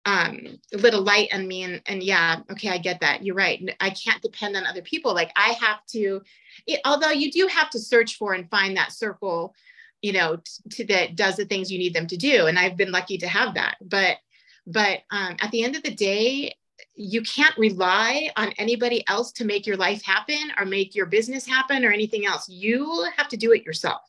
um, 0.08 0.58
lit 0.72 0.94
a 0.94 0.98
light 0.98 1.28
on 1.34 1.48
me 1.48 1.64
and, 1.64 1.82
and 1.86 2.02
yeah 2.02 2.40
okay 2.50 2.70
i 2.70 2.78
get 2.78 3.02
that. 3.02 3.24
You're 3.24 3.36
right. 3.36 3.62
I 3.82 3.90
can't 3.90 4.22
depend 4.22 4.56
on 4.56 4.66
other 4.66 4.82
people. 4.82 5.14
Like 5.14 5.32
i 5.36 5.50
have 5.62 5.86
to 5.88 6.22
it, 6.66 6.80
although 6.86 7.12
you 7.12 7.30
do 7.32 7.48
have 7.48 7.70
to 7.72 7.80
search 7.80 8.16
for 8.16 8.34
and 8.34 8.50
find 8.50 8.76
that 8.78 8.94
circle 8.94 9.54
you 10.02 10.14
know 10.14 10.38
to, 10.72 10.86
that 10.86 11.16
does 11.16 11.36
the 11.36 11.46
things 11.46 11.72
you 11.72 11.78
need 11.78 11.94
them 11.94 12.08
to 12.08 12.18
do. 12.18 12.48
And 12.48 12.58
i've 12.58 12.78
been 12.78 12.92
lucky 12.92 13.18
to 13.20 13.28
have 13.28 13.54
that. 13.56 13.76
But 13.82 14.18
but 14.66 15.00
um, 15.12 15.36
at 15.40 15.52
the 15.52 15.64
end 15.64 15.76
of 15.76 15.84
the 15.84 15.94
day 15.94 16.56
you 16.96 17.22
can't 17.22 17.58
rely 17.58 18.30
on 18.38 18.54
anybody 18.58 19.04
else 19.08 19.32
to 19.34 19.46
make 19.46 19.68
your 19.68 19.78
life 19.78 20.04
happen 20.04 20.52
or 20.58 20.66
make 20.66 20.96
your 20.96 21.08
business 21.08 21.46
happen 21.46 21.84
or 21.84 21.92
anything 21.92 22.26
else. 22.26 22.48
You 22.48 23.08
have 23.18 23.28
to 23.30 23.38
do 23.38 23.52
it 23.52 23.64
yourself. 23.64 24.02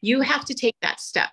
You 0.00 0.20
have 0.20 0.44
to 0.44 0.54
take 0.54 0.76
that 0.82 1.00
step 1.00 1.30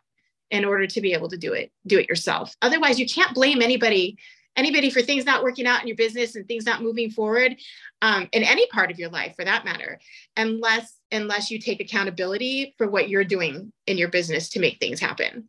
in 0.51 0.65
order 0.65 0.87
to 0.87 1.01
be 1.01 1.13
able 1.13 1.29
to 1.29 1.37
do 1.37 1.53
it 1.53 1.71
do 1.85 1.99
it 1.99 2.09
yourself. 2.09 2.55
Otherwise 2.61 2.99
you 2.99 3.07
can't 3.07 3.33
blame 3.33 3.61
anybody 3.61 4.17
anybody 4.55 4.89
for 4.89 5.01
things 5.01 5.23
not 5.23 5.43
working 5.43 5.67
out 5.67 5.81
in 5.81 5.87
your 5.87 5.97
business 5.97 6.35
and 6.35 6.47
things 6.47 6.65
not 6.65 6.81
moving 6.81 7.11
forward 7.11 7.55
um, 8.01 8.27
in 8.31 8.43
any 8.43 8.65
part 8.67 8.89
of 8.89 8.97
your 8.97 9.09
life 9.09 9.35
for 9.35 9.45
that 9.45 9.65
matter 9.65 9.99
unless 10.35 10.97
unless 11.11 11.51
you 11.51 11.59
take 11.59 11.79
accountability 11.79 12.73
for 12.77 12.89
what 12.89 13.09
you're 13.09 13.23
doing 13.23 13.71
in 13.85 13.97
your 13.97 14.09
business 14.09 14.49
to 14.49 14.59
make 14.59 14.79
things 14.79 14.99
happen. 14.99 15.47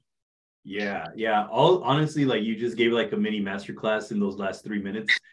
Yeah 0.64 1.06
yeah. 1.16 1.46
All 1.46 1.82
honestly 1.82 2.24
like 2.24 2.42
you 2.42 2.56
just 2.56 2.76
gave 2.76 2.92
like 2.92 3.12
a 3.12 3.16
mini 3.16 3.40
masterclass 3.40 4.10
in 4.12 4.20
those 4.20 4.36
last 4.36 4.64
three 4.64 4.82
minutes. 4.82 5.18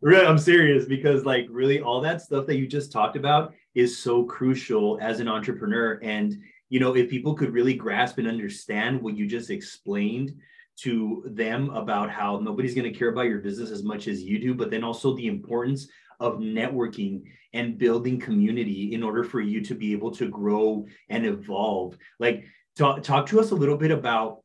Really, 0.00 0.26
I'm 0.26 0.38
serious 0.38 0.84
because 0.84 1.24
like 1.24 1.46
really 1.48 1.80
all 1.80 2.00
that 2.00 2.20
stuff 2.20 2.46
that 2.46 2.56
you 2.56 2.66
just 2.66 2.90
talked 2.90 3.16
about 3.16 3.54
is 3.74 3.96
so 3.96 4.24
crucial 4.24 4.98
as 5.00 5.20
an 5.20 5.28
entrepreneur. 5.28 6.00
And 6.02 6.42
you 6.72 6.80
know, 6.80 6.96
if 6.96 7.10
people 7.10 7.34
could 7.34 7.52
really 7.52 7.74
grasp 7.74 8.16
and 8.16 8.26
understand 8.26 9.02
what 9.02 9.14
you 9.14 9.26
just 9.26 9.50
explained 9.50 10.34
to 10.78 11.22
them 11.26 11.68
about 11.68 12.08
how 12.08 12.38
nobody's 12.38 12.74
going 12.74 12.90
to 12.90 12.98
care 12.98 13.10
about 13.10 13.26
your 13.26 13.40
business 13.40 13.70
as 13.70 13.82
much 13.82 14.08
as 14.08 14.22
you 14.22 14.38
do, 14.38 14.54
but 14.54 14.70
then 14.70 14.82
also 14.82 15.14
the 15.14 15.26
importance 15.26 15.86
of 16.18 16.38
networking 16.38 17.24
and 17.52 17.76
building 17.76 18.18
community 18.18 18.94
in 18.94 19.02
order 19.02 19.22
for 19.22 19.42
you 19.42 19.60
to 19.60 19.74
be 19.74 19.92
able 19.92 20.10
to 20.12 20.30
grow 20.30 20.86
and 21.10 21.26
evolve. 21.26 21.98
Like, 22.18 22.46
talk, 22.78 23.02
talk 23.02 23.26
to 23.26 23.38
us 23.38 23.50
a 23.50 23.54
little 23.54 23.76
bit 23.76 23.90
about 23.90 24.38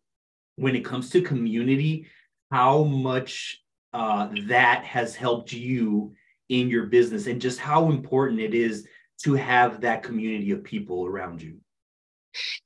when 0.58 0.76
it 0.76 0.84
comes 0.84 1.10
to 1.12 1.22
community, 1.22 2.08
how 2.52 2.84
much 2.84 3.64
uh, 3.94 4.28
that 4.48 4.84
has 4.84 5.16
helped 5.16 5.54
you 5.54 6.12
in 6.50 6.68
your 6.68 6.88
business 6.88 7.28
and 7.28 7.40
just 7.40 7.58
how 7.58 7.90
important 7.90 8.42
it 8.42 8.54
is 8.54 8.86
to 9.24 9.36
have 9.36 9.80
that 9.80 10.04
community 10.04 10.52
of 10.52 10.62
people 10.62 11.06
around 11.06 11.42
you. 11.42 11.62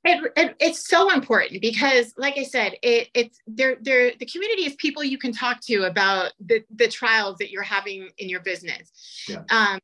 It, 0.04 0.32
it, 0.36 0.56
it's 0.60 0.88
so 0.88 1.12
important 1.12 1.60
because 1.60 2.12
like 2.16 2.36
i 2.36 2.42
said 2.42 2.74
it, 2.82 3.08
it's 3.14 3.40
there 3.46 3.76
there 3.80 4.12
the 4.18 4.26
community 4.26 4.64
is 4.64 4.74
people 4.76 5.04
you 5.04 5.18
can 5.18 5.32
talk 5.32 5.60
to 5.62 5.84
about 5.84 6.32
the 6.40 6.64
the 6.74 6.88
trials 6.88 7.36
that 7.38 7.50
you're 7.50 7.62
having 7.62 8.08
in 8.18 8.28
your 8.28 8.40
business. 8.40 8.90
Yeah. 9.28 9.42
um, 9.50 9.78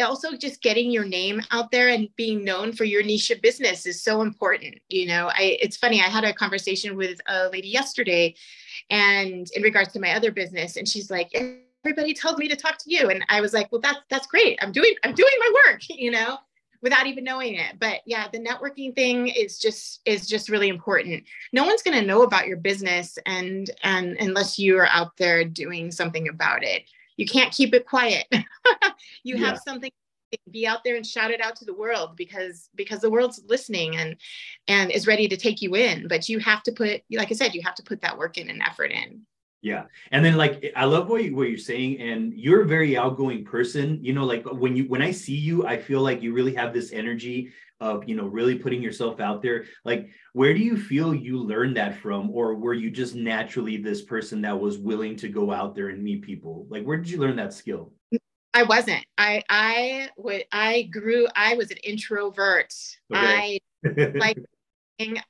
also 0.00 0.36
just 0.36 0.62
getting 0.62 0.90
your 0.90 1.04
name 1.04 1.40
out 1.50 1.70
there 1.70 1.88
and 1.88 2.08
being 2.16 2.42
known 2.42 2.72
for 2.72 2.84
your 2.84 3.02
niche 3.02 3.30
of 3.30 3.40
business 3.42 3.86
is 3.86 4.02
so 4.02 4.22
important 4.22 4.76
you 4.88 5.06
know? 5.06 5.30
I 5.32 5.58
it's 5.60 5.76
funny 5.76 6.00
i 6.00 6.08
had 6.08 6.24
a 6.24 6.32
conversation 6.32 6.96
with 6.96 7.20
a 7.26 7.48
lady 7.48 7.68
yesterday 7.68 8.34
and 8.90 9.46
in 9.54 9.62
regards 9.62 9.92
to 9.92 10.00
my 10.00 10.12
other 10.14 10.32
business 10.32 10.76
and 10.76 10.88
she's 10.88 11.10
like 11.10 11.30
everybody 11.84 12.14
told 12.14 12.38
me 12.38 12.48
to 12.48 12.56
talk 12.56 12.78
to 12.78 12.92
you. 12.92 13.10
And 13.10 13.24
i 13.28 13.40
was 13.40 13.52
like 13.52 13.70
well 13.70 13.80
that's 13.80 14.00
that's 14.08 14.26
great. 14.26 14.58
I'm 14.62 14.72
doing 14.72 14.94
i'm 15.04 15.14
doing 15.14 15.32
my 15.38 15.52
work 15.66 15.82
you 15.88 16.10
know 16.10 16.38
without 16.82 17.06
even 17.06 17.24
knowing 17.24 17.54
it. 17.54 17.78
But 17.78 18.00
yeah 18.04 18.28
the 18.30 18.38
networking 18.38 18.94
thing 18.94 19.28
is 19.28 19.58
just 19.58 20.00
is 20.04 20.26
just 20.26 20.48
really 20.48 20.68
important. 20.68 21.24
No 21.52 21.64
one's 21.64 21.82
going 21.82 21.98
to 21.98 22.06
know 22.06 22.22
about 22.22 22.46
your 22.46 22.58
business 22.58 23.18
and 23.26 23.70
and 23.82 24.16
unless 24.20 24.58
you 24.58 24.78
are 24.78 24.88
out 24.88 25.16
there 25.16 25.44
doing 25.44 25.90
something 25.90 26.28
about 26.28 26.62
it. 26.62 26.82
You 27.16 27.26
can't 27.26 27.52
keep 27.52 27.74
it 27.74 27.86
quiet. 27.86 28.26
You 29.24 29.36
yeah. 29.36 29.46
have 29.46 29.60
something 29.64 29.90
be 30.50 30.66
out 30.66 30.82
there 30.82 30.96
and 30.96 31.06
shout 31.06 31.30
it 31.30 31.40
out 31.40 31.56
to 31.56 31.64
the 31.64 31.74
world 31.74 32.16
because 32.16 32.70
because 32.74 33.00
the 33.00 33.10
world's 33.10 33.42
listening 33.46 33.96
and 33.96 34.16
and 34.66 34.90
is 34.90 35.06
ready 35.06 35.28
to 35.28 35.36
take 35.36 35.60
you 35.60 35.76
in. 35.76 36.08
But 36.08 36.28
you 36.28 36.38
have 36.38 36.62
to 36.64 36.72
put 36.72 37.02
like 37.10 37.30
i 37.30 37.34
said 37.34 37.54
you 37.54 37.62
have 37.62 37.74
to 37.76 37.82
put 37.82 38.00
that 38.00 38.18
work 38.18 38.38
in 38.38 38.50
and 38.50 38.62
effort 38.62 38.90
in 38.90 39.22
yeah. 39.62 39.84
And 40.10 40.24
then 40.24 40.36
like 40.36 40.72
I 40.74 40.84
love 40.84 41.08
what 41.08 41.22
you 41.22 41.36
what 41.36 41.48
you're 41.48 41.56
saying 41.56 42.00
and 42.00 42.34
you're 42.34 42.62
a 42.62 42.66
very 42.66 42.96
outgoing 42.96 43.44
person. 43.44 44.00
You 44.02 44.12
know, 44.12 44.24
like 44.24 44.44
when 44.44 44.76
you 44.76 44.84
when 44.88 45.00
I 45.00 45.12
see 45.12 45.36
you, 45.36 45.64
I 45.66 45.78
feel 45.78 46.00
like 46.00 46.20
you 46.20 46.34
really 46.34 46.54
have 46.54 46.74
this 46.74 46.92
energy 46.92 47.52
of, 47.80 48.08
you 48.08 48.16
know, 48.16 48.26
really 48.26 48.56
putting 48.56 48.82
yourself 48.82 49.20
out 49.20 49.40
there. 49.40 49.64
Like 49.84 50.10
where 50.32 50.52
do 50.52 50.58
you 50.58 50.76
feel 50.76 51.14
you 51.14 51.38
learned 51.38 51.76
that 51.76 51.96
from 51.96 52.30
or 52.30 52.56
were 52.56 52.74
you 52.74 52.90
just 52.90 53.14
naturally 53.14 53.76
this 53.76 54.02
person 54.02 54.42
that 54.42 54.58
was 54.58 54.78
willing 54.78 55.16
to 55.16 55.28
go 55.28 55.52
out 55.52 55.76
there 55.76 55.90
and 55.90 56.02
meet 56.02 56.22
people? 56.22 56.66
Like 56.68 56.82
where 56.84 56.96
did 56.96 57.08
you 57.08 57.18
learn 57.18 57.36
that 57.36 57.54
skill? 57.54 57.92
I 58.54 58.64
wasn't. 58.64 59.04
I 59.16 59.44
I 59.48 60.10
would 60.16 60.44
I 60.50 60.82
grew 60.92 61.28
I 61.36 61.54
was 61.54 61.70
an 61.70 61.78
introvert. 61.84 62.74
Okay. 63.14 63.60
I 63.84 64.08
like 64.16 64.38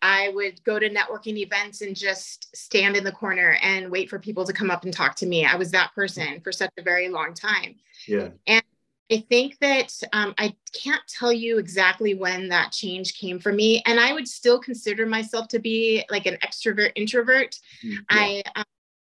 I 0.02 0.30
would 0.34 0.62
go 0.64 0.78
to 0.78 0.90
networking 0.90 1.36
events 1.38 1.80
and 1.80 1.96
just 1.96 2.54
stand 2.56 2.96
in 2.96 3.04
the 3.04 3.12
corner 3.12 3.56
and 3.62 3.90
wait 3.90 4.10
for 4.10 4.18
people 4.18 4.44
to 4.44 4.52
come 4.52 4.70
up 4.70 4.84
and 4.84 4.92
talk 4.92 5.16
to 5.16 5.26
me. 5.26 5.44
I 5.44 5.56
was 5.56 5.70
that 5.70 5.94
person 5.94 6.40
for 6.40 6.52
such 6.52 6.70
a 6.78 6.82
very 6.82 7.08
long 7.08 7.34
time. 7.34 7.76
Yeah. 8.06 8.30
And 8.46 8.62
I 9.10 9.24
think 9.28 9.58
that 9.60 9.92
um, 10.12 10.34
I 10.38 10.54
can't 10.72 11.02
tell 11.06 11.32
you 11.32 11.58
exactly 11.58 12.14
when 12.14 12.48
that 12.48 12.72
change 12.72 13.14
came 13.18 13.38
for 13.38 13.52
me. 13.52 13.82
And 13.86 14.00
I 14.00 14.12
would 14.12 14.28
still 14.28 14.58
consider 14.58 15.06
myself 15.06 15.48
to 15.48 15.58
be 15.58 16.04
like 16.10 16.26
an 16.26 16.38
extrovert 16.44 16.92
introvert. 16.96 17.58
Mm, 17.84 17.92
yeah. 17.92 17.98
I, 18.08 18.42
um, 18.56 18.64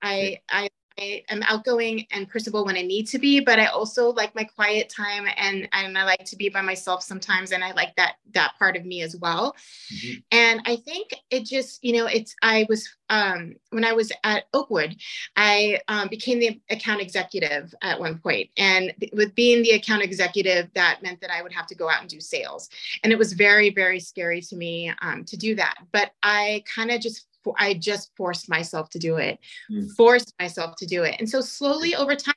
I, 0.02 0.40
I 0.50 0.70
I 1.00 1.24
am 1.30 1.44
outgoing 1.44 2.06
and 2.12 2.30
personable 2.30 2.66
when 2.66 2.78
I 2.78 2.82
need 2.82 3.08
to 3.08 3.20
be, 3.20 3.40
but 3.40 3.60
I 3.60 3.68
also 3.68 4.12
like 4.12 4.36
my 4.36 4.44
quiet 4.44 4.90
time 4.90 5.28
and 5.38 5.68
and 5.74 5.98
I 5.98 6.04
like 6.04 6.26
to 6.26 6.36
be 6.36 6.50
by 6.50 6.62
myself 6.62 7.04
sometimes 7.04 7.52
and 7.52 7.64
I 7.64 7.72
like 7.72 7.96
that 7.96 8.16
that 8.34 8.54
part 8.60 8.76
of 8.76 8.86
me 8.86 9.02
as 9.02 9.16
well. 9.16 9.56
Mm-hmm. 9.94 10.20
And 10.32 10.62
I 10.66 10.76
think 10.76 11.16
it 11.30 11.46
just, 11.46 11.84
you 11.84 11.94
know, 11.94 12.06
it's 12.06 12.36
I 12.42 12.66
was 12.70 12.88
um 13.10 13.56
when 13.72 13.84
I 13.86 13.94
was 13.94 14.12
at 14.24 14.46
Oakwood, 14.54 14.96
I 15.36 15.80
um, 15.88 16.08
became 16.10 16.40
the 16.40 16.62
account 16.70 17.02
executive 17.02 17.74
at 17.82 18.00
one 18.00 18.20
point. 18.20 18.50
And 18.58 18.94
with 19.14 19.36
being 19.36 19.64
the 19.64 19.72
account 19.72 20.04
executive, 20.04 20.70
that 20.76 21.02
meant 21.02 21.22
that 21.22 21.32
I 21.32 21.42
would 21.42 21.54
have 21.54 21.68
to 21.68 21.76
go 21.76 21.90
out 21.90 22.02
and 22.02 22.10
do 22.10 22.20
sales. 22.20 22.70
And 23.04 23.12
it 23.12 23.20
was 23.20 23.34
very, 23.34 23.70
very 23.70 24.00
scary 24.00 24.42
to 24.42 24.56
me 24.56 24.92
um, 25.02 25.26
to 25.26 25.38
do 25.38 25.56
that. 25.56 25.76
But 25.92 26.12
I 26.22 26.64
kind 26.74 26.92
of 26.92 27.02
just 27.02 27.28
I 27.58 27.74
just 27.74 28.12
forced 28.16 28.50
myself 28.50 28.90
to 28.92 29.00
do 29.00 29.18
it, 29.18 29.40
mm. 29.72 29.90
forced 29.96 30.34
myself 30.40 30.76
to 30.78 30.86
do 30.86 31.04
it. 31.04 31.16
And 31.20 31.30
so 31.30 31.42
slowly 31.42 31.96
over 31.96 32.16
time, 32.16 32.36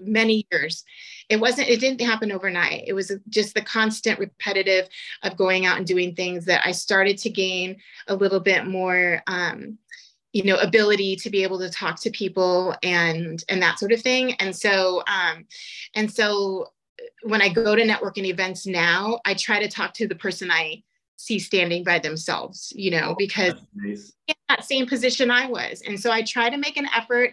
many 0.00 0.46
years 0.50 0.82
it 1.28 1.38
wasn't 1.38 1.68
it 1.68 1.80
didn't 1.80 2.00
happen 2.00 2.32
overnight 2.32 2.84
it 2.86 2.94
was 2.94 3.12
just 3.28 3.54
the 3.54 3.60
constant 3.60 4.18
repetitive 4.18 4.88
of 5.22 5.36
going 5.36 5.66
out 5.66 5.76
and 5.76 5.86
doing 5.86 6.14
things 6.14 6.46
that 6.46 6.62
i 6.64 6.72
started 6.72 7.18
to 7.18 7.28
gain 7.28 7.76
a 8.08 8.14
little 8.14 8.40
bit 8.40 8.66
more 8.66 9.22
um, 9.26 9.78
you 10.32 10.42
know 10.42 10.56
ability 10.56 11.16
to 11.16 11.30
be 11.30 11.42
able 11.42 11.58
to 11.58 11.70
talk 11.70 12.00
to 12.00 12.10
people 12.10 12.74
and 12.82 13.44
and 13.48 13.62
that 13.62 13.78
sort 13.78 13.92
of 13.92 14.00
thing 14.00 14.32
and 14.34 14.54
so 14.54 15.02
um 15.06 15.44
and 15.94 16.12
so 16.12 16.66
when 17.22 17.42
i 17.42 17.48
go 17.48 17.74
to 17.76 17.82
networking 17.82 18.24
events 18.24 18.66
now 18.66 19.20
i 19.24 19.34
try 19.34 19.60
to 19.60 19.68
talk 19.68 19.92
to 19.94 20.08
the 20.08 20.14
person 20.14 20.50
i 20.50 20.82
see 21.16 21.38
standing 21.38 21.84
by 21.84 21.98
themselves, 21.98 22.72
you 22.74 22.90
know, 22.90 23.10
oh, 23.10 23.14
because 23.16 23.54
nice. 23.74 24.12
in 24.26 24.34
that 24.48 24.64
same 24.64 24.86
position 24.86 25.30
I 25.30 25.46
was. 25.46 25.82
And 25.86 25.98
so 25.98 26.10
I 26.10 26.22
try 26.22 26.50
to 26.50 26.56
make 26.56 26.76
an 26.76 26.88
effort 26.94 27.32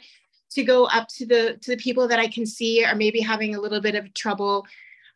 to 0.52 0.64
go 0.64 0.86
up 0.86 1.08
to 1.08 1.26
the 1.26 1.58
to 1.62 1.72
the 1.72 1.78
people 1.78 2.08
that 2.08 2.20
I 2.20 2.28
can 2.28 2.46
see 2.46 2.84
are 2.84 2.96
maybe 2.96 3.20
having 3.22 3.56
a 3.56 3.62
little 3.62 3.82
bit 3.82 3.96
of 3.96 4.14
trouble 4.14 4.66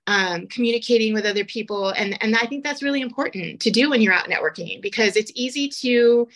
um, 0.07 0.47
communicating 0.47 1.13
with 1.13 1.25
other 1.25 1.45
people. 1.45 1.89
And, 1.89 2.21
and 2.21 2.35
I 2.35 2.45
think 2.45 2.63
that's 2.63 2.83
really 2.83 3.01
important 3.01 3.59
to 3.61 3.71
do 3.71 3.89
when 3.89 4.01
you're 4.01 4.13
out 4.13 4.27
networking 4.29 4.81
because 4.81 5.15
it's 5.15 5.31
easy 5.35 5.67
to 5.81 6.27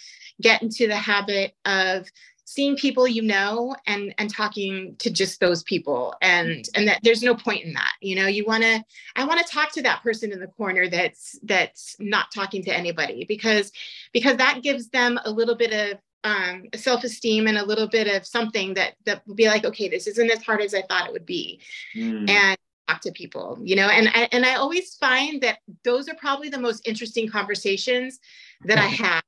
get 0.42 0.62
into 0.62 0.88
the 0.88 0.96
habit 0.96 1.56
of 1.66 2.10
seeing 2.50 2.76
people 2.76 3.08
you 3.08 3.22
know 3.22 3.76
and 3.86 4.12
and 4.18 4.34
talking 4.34 4.96
to 4.98 5.12
just 5.12 5.40
those 5.40 5.62
people 5.62 6.16
and 6.24 6.50
mm-hmm. 6.50 6.72
and 6.74 6.88
that 6.88 7.00
there's 7.04 7.22
no 7.22 7.36
point 7.36 7.64
in 7.64 7.74
that 7.74 7.94
you 8.02 8.16
know 8.16 8.26
you 8.26 8.44
want 8.44 8.64
to 8.64 8.84
i 9.16 9.24
want 9.24 9.40
to 9.40 9.54
talk 9.54 9.72
to 9.72 9.84
that 9.84 10.02
person 10.02 10.32
in 10.32 10.40
the 10.40 10.48
corner 10.48 10.90
that's 10.90 11.38
that's 11.44 11.96
not 12.00 12.32
talking 12.34 12.64
to 12.64 12.76
anybody 12.76 13.24
because 13.26 13.72
because 14.14 14.36
that 14.38 14.64
gives 14.64 14.90
them 14.90 15.20
a 15.26 15.32
little 15.32 15.56
bit 15.56 15.72
of 15.72 16.00
um, 16.24 16.66
self-esteem 16.76 17.48
and 17.48 17.58
a 17.58 17.66
little 17.66 17.88
bit 17.88 18.08
of 18.08 18.26
something 18.26 18.74
that 18.74 18.96
that 19.06 19.26
will 19.28 19.36
be 19.36 19.48
like 19.48 19.64
okay 19.64 19.88
this 19.88 20.08
isn't 20.08 20.32
as 20.32 20.42
hard 20.42 20.62
as 20.62 20.74
i 20.74 20.82
thought 20.82 21.06
it 21.06 21.14
would 21.14 21.28
be 21.28 21.62
mm. 21.96 22.28
and 22.28 22.58
talk 22.88 23.00
to 23.00 23.12
people 23.12 23.60
you 23.62 23.76
know 23.76 23.88
and 23.88 24.10
I, 24.10 24.28
and 24.32 24.44
i 24.44 24.56
always 24.56 24.96
find 24.96 25.40
that 25.42 25.60
those 25.84 26.10
are 26.10 26.16
probably 26.16 26.50
the 26.50 26.60
most 26.60 26.88
interesting 26.88 27.30
conversations 27.30 28.20
that 28.66 28.80
i 28.80 28.88
have 29.06 29.24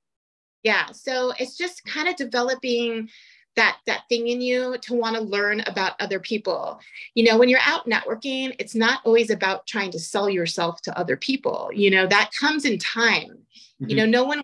yeah 0.64 0.92
so 0.92 1.34
it's 1.40 1.58
just 1.58 1.84
kind 1.86 2.08
of 2.08 2.16
developing 2.16 3.10
that 3.56 3.78
that 3.86 4.04
thing 4.08 4.28
in 4.28 4.42
you 4.42 4.78
to 4.82 4.94
want 4.94 5.16
to 5.16 5.22
learn 5.22 5.62
about 5.62 6.00
other 6.00 6.20
people. 6.20 6.80
You 7.16 7.26
know 7.26 7.38
when 7.38 7.50
you're 7.50 7.60
out 7.66 7.90
networking 7.90 8.56
it's 8.60 8.76
not 8.76 9.02
always 9.04 9.30
about 9.30 9.68
trying 9.68 9.92
to 9.92 10.00
sell 10.00 10.30
yourself 10.30 10.82
to 10.84 10.98
other 10.98 11.18
people 11.18 11.70
you 11.74 11.90
know 11.90 12.08
that 12.08 12.32
comes 12.40 12.66
in 12.66 12.78
time. 12.78 13.38
Mm-hmm. 13.82 13.90
you 13.90 13.96
know 13.96 14.06
no 14.06 14.24
one 14.24 14.42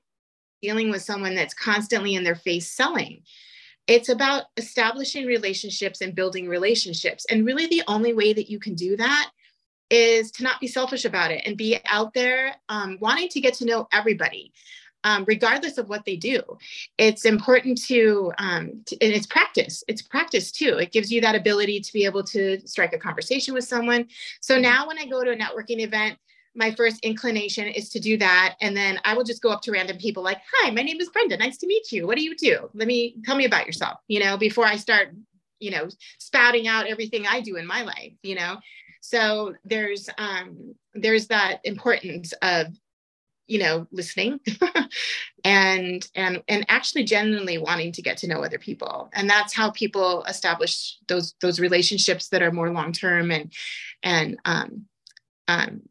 dealing 0.61 0.89
with 0.89 1.03
someone 1.03 1.35
that's 1.35 1.53
constantly 1.53 2.15
in 2.15 2.23
their 2.23 2.35
face 2.35 2.71
selling. 2.71 3.21
It's 3.85 4.09
about 4.09 4.45
establishing 4.57 5.25
relationships 5.25 6.01
and 6.01 6.15
building 6.15 6.49
relationships 6.49 7.25
and 7.29 7.45
really 7.45 7.67
the 7.67 7.83
only 7.87 8.13
way 8.13 8.33
that 8.33 8.49
you 8.49 8.59
can 8.59 8.75
do 8.75 8.97
that 8.97 9.31
is 9.89 10.31
to 10.31 10.43
not 10.43 10.59
be 10.59 10.67
selfish 10.67 11.05
about 11.05 11.31
it 11.31 11.43
and 11.45 11.55
be 11.55 11.79
out 11.85 12.13
there 12.13 12.53
um, 12.67 12.97
wanting 12.99 13.29
to 13.29 13.39
get 13.39 13.53
to 13.53 13.65
know 13.65 13.87
everybody 13.93 14.51
um, 15.03 15.25
regardless 15.27 15.77
of 15.77 15.89
what 15.89 16.05
they 16.05 16.15
do. 16.15 16.41
It's 16.97 17.25
important 17.25 17.81
to, 17.85 18.31
um, 18.37 18.83
to, 18.87 18.97
and 19.01 19.13
it's 19.13 19.27
practice. 19.27 19.83
It's 19.87 20.01
practice 20.01 20.51
too. 20.51 20.77
It 20.77 20.91
gives 20.91 21.11
you 21.11 21.21
that 21.21 21.35
ability 21.35 21.79
to 21.81 21.93
be 21.93 22.05
able 22.05 22.23
to 22.25 22.59
strike 22.67 22.93
a 22.93 22.97
conversation 22.97 23.53
with 23.53 23.63
someone. 23.63 24.07
So 24.41 24.55
mm-hmm. 24.55 24.63
now 24.63 24.87
when 24.87 24.97
I 24.97 25.05
go 25.05 25.23
to 25.23 25.31
a 25.31 25.35
networking 25.35 25.81
event, 25.81 26.17
my 26.55 26.71
first 26.71 26.99
inclination 27.05 27.67
is 27.67 27.89
to 27.89 27.99
do 27.99 28.17
that. 28.17 28.55
And 28.61 28.75
then 28.75 28.99
I 29.05 29.13
will 29.13 29.23
just 29.23 29.43
go 29.43 29.49
up 29.49 29.61
to 29.61 29.71
random 29.71 29.97
people 29.97 30.23
like, 30.23 30.39
hi, 30.53 30.71
my 30.71 30.81
name 30.81 30.99
is 30.99 31.09
Brenda. 31.09 31.37
Nice 31.37 31.57
to 31.59 31.67
meet 31.67 31.91
you. 31.91 32.07
What 32.07 32.17
do 32.17 32.23
you 32.23 32.35
do? 32.35 32.69
Let 32.73 32.87
me 32.87 33.15
tell 33.23 33.35
me 33.35 33.45
about 33.45 33.67
yourself, 33.67 33.99
you 34.07 34.19
know, 34.19 34.37
before 34.37 34.65
I 34.65 34.75
start, 34.75 35.09
you 35.59 35.69
know, 35.69 35.87
spouting 36.17 36.67
out 36.67 36.87
everything 36.87 37.27
I 37.27 37.41
do 37.41 37.57
in 37.57 37.67
my 37.67 37.83
life, 37.83 38.13
you 38.23 38.35
know. 38.35 38.57
So 39.01 39.53
there's 39.63 40.09
um 40.17 40.75
there's 40.95 41.27
that 41.27 41.59
importance 41.63 42.33
of 42.41 42.67
you 43.47 43.59
know 43.59 43.87
listening 43.91 44.39
and 45.43 46.07
and 46.15 46.43
and 46.47 46.65
actually 46.69 47.03
genuinely 47.03 47.57
wanting 47.57 47.91
to 47.93 48.01
get 48.01 48.17
to 48.17 48.27
know 48.27 48.43
other 48.43 48.59
people. 48.59 49.09
And 49.13 49.29
that's 49.29 49.53
how 49.53 49.71
people 49.71 50.23
establish 50.25 50.97
those 51.07 51.35
those 51.41 51.59
relationships 51.59 52.29
that 52.29 52.41
are 52.41 52.51
more 52.51 52.71
long 52.71 52.91
term 52.91 53.31
and 53.31 53.51
and 54.03 54.37
um, 54.45 54.85
um, 55.47 55.81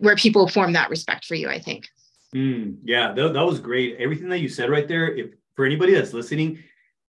where 0.00 0.16
people 0.16 0.46
form 0.46 0.74
that 0.74 0.90
respect 0.90 1.24
for 1.24 1.34
you 1.34 1.48
i 1.48 1.58
think. 1.58 1.88
Mm, 2.34 2.76
yeah 2.84 3.12
that, 3.12 3.32
that 3.32 3.46
was 3.46 3.58
great. 3.58 3.96
Everything 3.98 4.28
that 4.28 4.40
you 4.40 4.48
said 4.48 4.70
right 4.70 4.86
there 4.86 5.12
if 5.14 5.30
for 5.56 5.64
anybody 5.64 5.94
that's 5.94 6.12
listening 6.12 6.62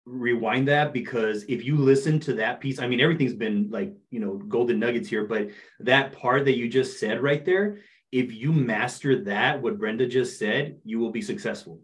rewind 0.06 0.68
that 0.68 0.94
because 0.94 1.44
if 1.44 1.64
you 1.64 1.78
listen 1.78 2.20
to 2.20 2.34
that 2.34 2.60
piece 2.60 2.80
i 2.80 2.88
mean 2.88 3.00
everything's 3.00 3.36
been 3.36 3.70
like 3.70 3.94
you 4.10 4.20
know 4.20 4.34
golden 4.48 4.80
nuggets 4.80 5.08
here 5.08 5.26
but 5.26 5.50
that 5.80 6.12
part 6.12 6.44
that 6.44 6.58
you 6.58 6.68
just 6.68 7.00
said 7.00 7.22
right 7.22 7.46
there 7.46 7.78
if 8.12 8.34
you 8.34 8.52
master 8.52 9.24
that, 9.24 9.62
what 9.62 9.78
Brenda 9.78 10.08
just 10.08 10.38
said, 10.38 10.78
you 10.84 11.00
will 11.00 11.12
be 11.12 11.22
successful. 11.22 11.82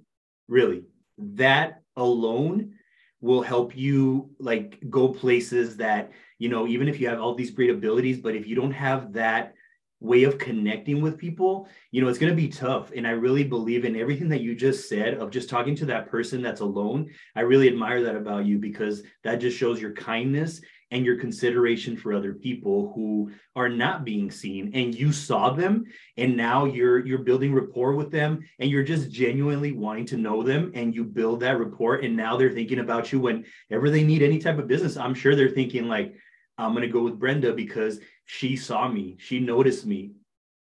Really. 0.47 0.83
That 1.17 1.81
alone 1.95 2.73
will 3.21 3.41
help 3.41 3.75
you 3.75 4.29
like 4.39 4.79
go 4.89 5.09
places 5.09 5.77
that, 5.77 6.11
you 6.37 6.49
know, 6.49 6.67
even 6.67 6.87
if 6.87 6.99
you 6.99 7.07
have 7.07 7.19
all 7.19 7.33
these 7.33 7.51
great 7.51 7.69
abilities, 7.69 8.19
but 8.19 8.35
if 8.35 8.47
you 8.47 8.55
don't 8.55 8.71
have 8.71 9.13
that 9.13 9.53
way 9.99 10.23
of 10.23 10.37
connecting 10.37 11.01
with 11.01 11.17
people, 11.17 11.67
you 11.91 12.01
know, 12.01 12.07
it's 12.07 12.19
going 12.19 12.31
to 12.31 12.35
be 12.35 12.47
tough. 12.47 12.91
And 12.95 13.07
I 13.07 13.11
really 13.11 13.43
believe 13.43 13.83
in 13.83 13.95
everything 13.95 14.29
that 14.29 14.41
you 14.41 14.53
just 14.53 14.87
said 14.87 15.15
of 15.15 15.31
just 15.31 15.49
talking 15.49 15.75
to 15.77 15.85
that 15.87 16.07
person 16.07 16.41
that's 16.41 16.61
alone. 16.61 17.09
I 17.35 17.41
really 17.41 17.67
admire 17.67 18.03
that 18.03 18.15
about 18.15 18.45
you 18.45 18.59
because 18.59 19.01
that 19.23 19.37
just 19.37 19.57
shows 19.57 19.81
your 19.81 19.93
kindness 19.93 20.61
and 20.91 21.05
your 21.05 21.17
consideration 21.17 21.97
for 21.97 22.13
other 22.13 22.33
people 22.33 22.93
who 22.95 23.31
are 23.55 23.69
not 23.69 24.05
being 24.05 24.31
seen 24.31 24.71
and 24.73 24.95
you 24.95 25.11
saw 25.11 25.49
them 25.49 25.85
and 26.15 26.37
now 26.37 26.65
you're 26.65 27.05
you're 27.05 27.19
building 27.19 27.53
rapport 27.53 27.93
with 27.93 28.11
them 28.11 28.39
and 28.59 28.69
you're 28.69 28.83
just 28.83 29.11
genuinely 29.11 29.71
wanting 29.71 30.05
to 30.05 30.17
know 30.17 30.43
them 30.43 30.71
and 30.75 30.95
you 30.95 31.03
build 31.03 31.41
that 31.41 31.59
rapport 31.59 31.95
and 31.95 32.15
now 32.15 32.37
they're 32.37 32.51
thinking 32.51 32.79
about 32.79 33.11
you 33.11 33.19
whenever 33.19 33.89
they 33.89 34.03
need 34.03 34.21
any 34.21 34.39
type 34.39 34.57
of 34.57 34.67
business. 34.67 34.97
I'm 34.97 35.13
sure 35.13 35.35
they're 35.35 35.49
thinking 35.49 35.87
like 35.87 36.15
i'm 36.57 36.71
going 36.71 36.81
to 36.81 36.87
go 36.87 37.03
with 37.03 37.19
brenda 37.19 37.53
because 37.53 37.99
she 38.25 38.55
saw 38.55 38.87
me 38.87 39.15
she 39.19 39.39
noticed 39.39 39.85
me 39.85 40.13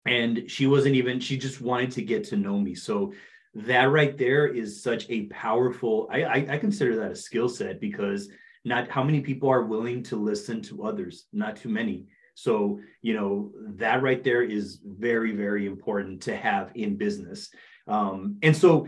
and 0.04 0.50
she 0.50 0.66
wasn't 0.66 0.94
even 0.94 1.20
she 1.20 1.36
just 1.36 1.60
wanted 1.60 1.92
to 1.92 2.02
get 2.02 2.24
to 2.24 2.36
know 2.36 2.58
me. 2.58 2.74
So 2.74 3.12
that 3.54 3.90
right 3.90 4.16
there 4.16 4.46
is 4.46 4.82
such 4.82 5.08
a 5.10 5.26
powerful 5.26 6.08
i 6.10 6.22
i, 6.22 6.46
I 6.54 6.58
consider 6.58 6.96
that 6.96 7.12
a 7.12 7.16
skill 7.16 7.50
set 7.50 7.80
because 7.80 8.30
not 8.64 8.88
how 8.88 9.02
many 9.02 9.20
people 9.20 9.48
are 9.48 9.62
willing 9.62 10.02
to 10.04 10.16
listen 10.16 10.62
to 10.62 10.84
others? 10.84 11.26
Not 11.32 11.56
too 11.56 11.68
many. 11.68 12.06
So 12.34 12.80
you 13.02 13.14
know 13.14 13.52
that 13.76 14.02
right 14.02 14.22
there 14.24 14.42
is 14.42 14.80
very 14.84 15.32
very 15.32 15.66
important 15.66 16.22
to 16.22 16.36
have 16.36 16.72
in 16.74 16.96
business. 16.96 17.50
Um, 17.86 18.38
and 18.42 18.56
so 18.56 18.86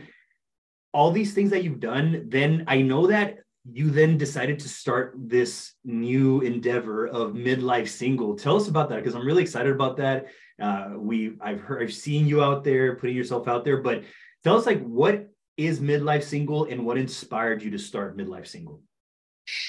all 0.93 1.11
these 1.11 1.35
things 1.35 1.51
that 1.51 1.65
you've 1.65 1.81
done 1.81 2.27
then 2.29 2.63
i 2.69 2.81
know 2.81 3.09
that 3.09 3.39
you 3.73 3.91
then 3.91 4.19
decided 4.19 4.59
to 4.59 4.69
start 4.69 5.15
this 5.17 5.73
new 5.85 6.43
endeavor 6.43 7.07
of 7.07 7.33
midlife 7.33 7.89
single. 7.89 8.37
Tell 8.37 8.57
us 8.57 8.69
about 8.69 8.91
that 8.91 8.97
because 8.97 9.15
i'm 9.15 9.27
really 9.27 9.43
excited 9.43 9.73
about 9.73 9.97
that. 9.97 10.27
Uh, 10.63 10.91
we 10.97 11.33
i've 11.41 11.61
heard 11.61 11.83
i've 11.83 11.93
seen 11.93 12.27
you 12.27 12.43
out 12.43 12.63
there 12.63 12.95
putting 12.95 13.17
yourself 13.17 13.49
out 13.49 13.65
there 13.65 13.79
but 13.79 14.05
tell 14.45 14.57
us 14.57 14.67
like 14.67 14.81
what 14.85 15.29
is 15.57 15.81
midlife 15.81 16.23
single 16.23 16.67
and 16.67 16.85
what 16.87 16.97
inspired 16.97 17.61
you 17.61 17.73
to 17.73 17.79
start 17.79 18.17
midlife 18.17 18.47
single 18.47 18.81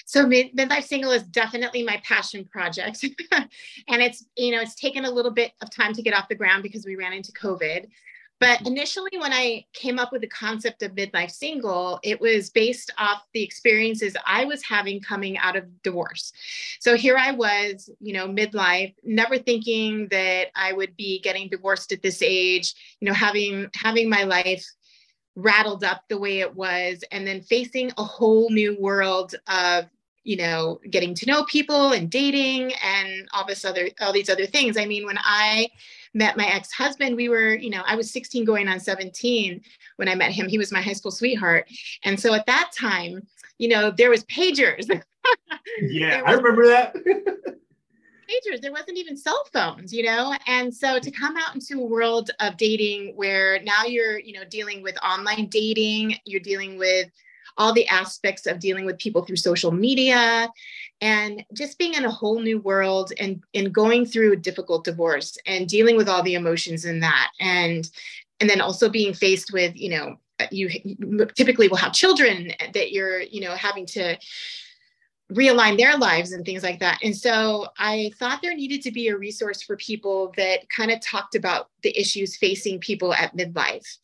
so 0.05 0.25
Mid- 0.25 0.55
midlife 0.55 0.84
single 0.84 1.12
is 1.12 1.24
definitely 1.24 1.84
my 1.84 2.01
passion 2.03 2.46
project. 2.46 3.05
And 3.88 4.01
it's 4.01 4.25
you 4.36 4.51
know 4.51 4.62
it's 4.62 4.75
taken 4.75 5.05
a 5.05 5.12
little 5.12 5.32
bit 5.32 5.51
of 5.62 5.70
time 5.70 5.94
to 5.94 6.01
get 6.01 6.13
off 6.13 6.27
the 6.27 6.36
ground 6.36 6.63
because 6.63 6.86
we 6.86 6.96
ran 6.96 7.13
into 7.13 7.32
covid. 7.32 7.88
But 8.39 8.60
mm-hmm. 8.60 8.67
initially 8.67 9.17
when 9.17 9.34
i 9.34 9.65
came 9.74 10.00
up 10.00 10.12
with 10.12 10.22
the 10.22 10.27
concept 10.27 10.82
of 10.84 10.91
midlife 10.94 11.32
single 11.32 12.00
it 12.03 12.20
was 12.20 12.50
based 12.50 12.91
off 12.98 13.24
the 13.34 13.44
experiences 13.44 14.15
i 14.25 14.46
was 14.46 14.63
having 14.63 15.01
coming 15.01 15.38
out 15.38 15.55
of 15.55 15.82
divorce. 15.84 16.34
So 16.79 16.96
here 16.96 17.17
i 17.17 17.32
was 17.32 17.89
you 18.00 18.13
know 18.13 18.27
midlife 18.27 18.94
never 19.03 19.38
thinking 19.38 20.08
that 20.10 20.48
i 20.55 20.74
would 20.74 20.96
be 20.96 21.20
getting 21.22 21.50
divorced 21.50 21.91
at 21.91 22.01
this 22.01 22.22
age 22.22 22.74
you 23.00 23.08
know 23.08 23.13
having 23.13 23.67
having 23.75 24.10
my 24.10 24.24
life 24.24 24.65
rattled 25.36 25.84
up 25.84 26.04
the 26.08 26.18
way 26.18 26.40
it 26.40 26.55
was 26.55 27.03
and 27.12 27.27
then 27.27 27.42
facing 27.42 27.92
a 27.98 28.03
whole 28.03 28.50
new 28.50 28.77
world 28.79 29.36
of 29.48 29.86
you 30.24 30.38
know 30.38 30.79
getting 30.90 31.14
to 31.14 31.25
know 31.25 31.44
people 31.46 31.92
and 31.92 32.09
dating 32.09 32.74
and 32.83 33.27
all 33.33 33.46
this 33.46 33.66
other 33.66 33.90
all 34.01 34.14
these 34.14 34.29
other 34.29 34.46
things. 34.46 34.77
I 34.77 34.86
mean 34.86 35.05
when 35.05 35.20
i 35.20 35.70
met 36.14 36.38
my 36.38 36.46
ex-husband 36.46 37.16
we 37.16 37.27
were 37.27 37.55
you 37.55 37.70
know 37.70 37.83
i 37.86 37.96
was 37.96 38.09
16 38.09 38.46
going 38.46 38.70
on 38.70 38.79
17 38.79 39.62
when 39.98 40.07
i 40.07 40.16
met 40.16 40.31
him. 40.31 40.48
He 40.48 40.57
was 40.57 40.72
my 40.72 40.81
high 40.81 40.94
school 40.94 41.12
sweetheart. 41.12 41.68
And 42.03 42.20
so 42.20 42.33
at 42.33 42.46
that 42.46 42.72
time 42.77 43.27
you 43.57 43.68
know 43.68 43.92
there 43.92 44.09
was 44.09 44.24
pagers. 44.25 44.90
Yeah 45.81 46.22
was, 46.22 46.29
i 46.29 46.33
remember 46.33 46.68
that 46.68 46.96
pagers. 48.25 48.61
There 48.61 48.72
wasn't 48.72 48.98
even 48.98 49.18
cell 49.18 49.44
phones, 49.53 49.94
you 49.94 50.03
know? 50.03 50.35
And 50.48 50.74
so 50.74 51.00
to 51.00 51.11
mm-hmm. 51.11 51.24
come 51.24 51.38
out 51.38 51.55
into 51.55 51.79
a 51.79 51.85
world 51.85 52.31
of 52.40 52.57
dating 52.57 53.14
where 53.16 53.61
now 53.64 53.83
you're, 53.85 54.20
you 54.20 54.33
know, 54.33 54.46
dealing 54.46 54.81
with 54.81 54.98
online 55.03 55.48
dating, 55.48 56.18
you're 56.25 56.40
dealing 56.40 56.77
with 56.77 57.09
all 57.57 57.74
the 57.74 57.88
aspects 57.88 58.48
of 58.48 58.59
dealing 58.59 58.85
with 58.85 58.98
people 58.98 59.24
through 59.24 59.38
social 59.38 59.72
media 59.72 60.50
and 61.00 61.44
just 61.53 61.77
being 61.77 61.94
in 61.94 62.03
a 62.03 62.11
whole 62.11 62.40
new 62.40 62.59
world 62.59 63.14
and, 63.20 63.42
and 63.53 63.74
going 63.74 64.05
through 64.05 64.33
a 64.33 64.38
difficult 64.38 64.83
divorce 64.83 65.38
and 65.46 65.70
dealing 65.70 65.96
with 65.96 66.09
all 66.09 66.22
the 66.24 66.33
emotions 66.33 66.83
in 66.83 67.00
that. 67.00 67.29
And, 67.40 67.90
and 68.42 68.50
then 68.50 68.59
also 68.59 68.90
being 68.90 69.14
faced 69.14 69.53
with, 69.53 69.74
you 69.75 69.90
know, 69.90 70.18
you 70.51 70.70
typically 71.35 71.70
will 71.70 71.77
have 71.77 71.94
children 71.94 72.51
that 72.74 72.92
you're, 72.92 73.22
you 73.22 73.40
know, 73.40 73.55
having 73.55 73.85
to 73.85 74.18
realign 75.31 75.77
their 75.77 75.98
lives 75.98 76.31
and 76.31 76.46
things 76.46 76.61
like 76.61 76.79
that. 76.79 77.00
And 77.01 77.16
so 77.16 77.68
I 77.79 78.11
thought 78.20 78.42
there 78.42 78.55
needed 78.55 78.81
to 78.83 78.92
be 78.92 79.07
a 79.07 79.18
resource 79.18 79.64
for 79.64 79.75
people 79.75 80.33
that 80.38 80.70
kind 80.70 80.92
of 80.92 81.01
talked 81.01 81.35
about 81.35 81.70
the 81.81 81.98
issues 82.00 82.38
facing 82.38 82.79
people 82.79 83.14
at 83.14 83.35
midlife. 83.35 83.98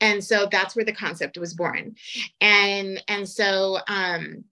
And 0.00 0.22
so 0.22 0.48
that's 0.50 0.76
where 0.76 0.84
the 0.84 0.92
concept 0.92 1.38
was 1.38 1.54
born. 1.54 1.96
And 2.40 3.02
and 3.08 3.28
so 3.28 3.78
um 3.88 4.44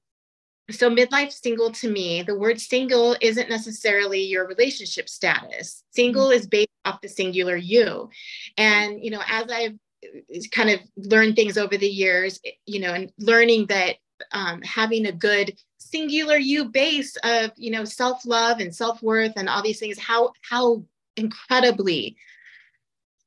so 0.70 0.90
midlife 0.90 1.32
single 1.32 1.70
to 1.72 1.90
me, 1.90 2.22
the 2.22 2.38
word 2.38 2.60
single 2.60 3.16
isn't 3.22 3.48
necessarily 3.48 4.20
your 4.20 4.46
relationship 4.46 5.08
status. 5.08 5.84
Single 5.90 6.26
mm-hmm. 6.26 6.38
is 6.38 6.46
based 6.46 6.68
off 6.84 7.00
the 7.00 7.08
singular 7.08 7.56
you. 7.56 8.10
And 8.56 9.02
you 9.02 9.10
know, 9.10 9.22
as 9.26 9.50
I've 9.50 9.78
uh, 10.04 10.38
kind 10.50 10.70
of 10.70 10.80
learned 10.96 11.36
things 11.36 11.56
over 11.56 11.76
the 11.76 11.88
years, 11.88 12.40
you 12.66 12.80
know, 12.80 12.92
and 12.92 13.12
learning 13.18 13.66
that 13.66 13.96
um, 14.32 14.60
having 14.62 15.06
a 15.06 15.12
good 15.12 15.56
singular 15.78 16.36
you 16.36 16.66
base 16.66 17.16
of 17.24 17.50
you 17.56 17.70
know 17.70 17.84
self-love 17.84 18.58
and 18.60 18.74
self-worth 18.74 19.32
and 19.36 19.48
all 19.48 19.62
these 19.62 19.78
things 19.78 19.98
how 19.98 20.32
how 20.42 20.82
incredibly 21.16 22.16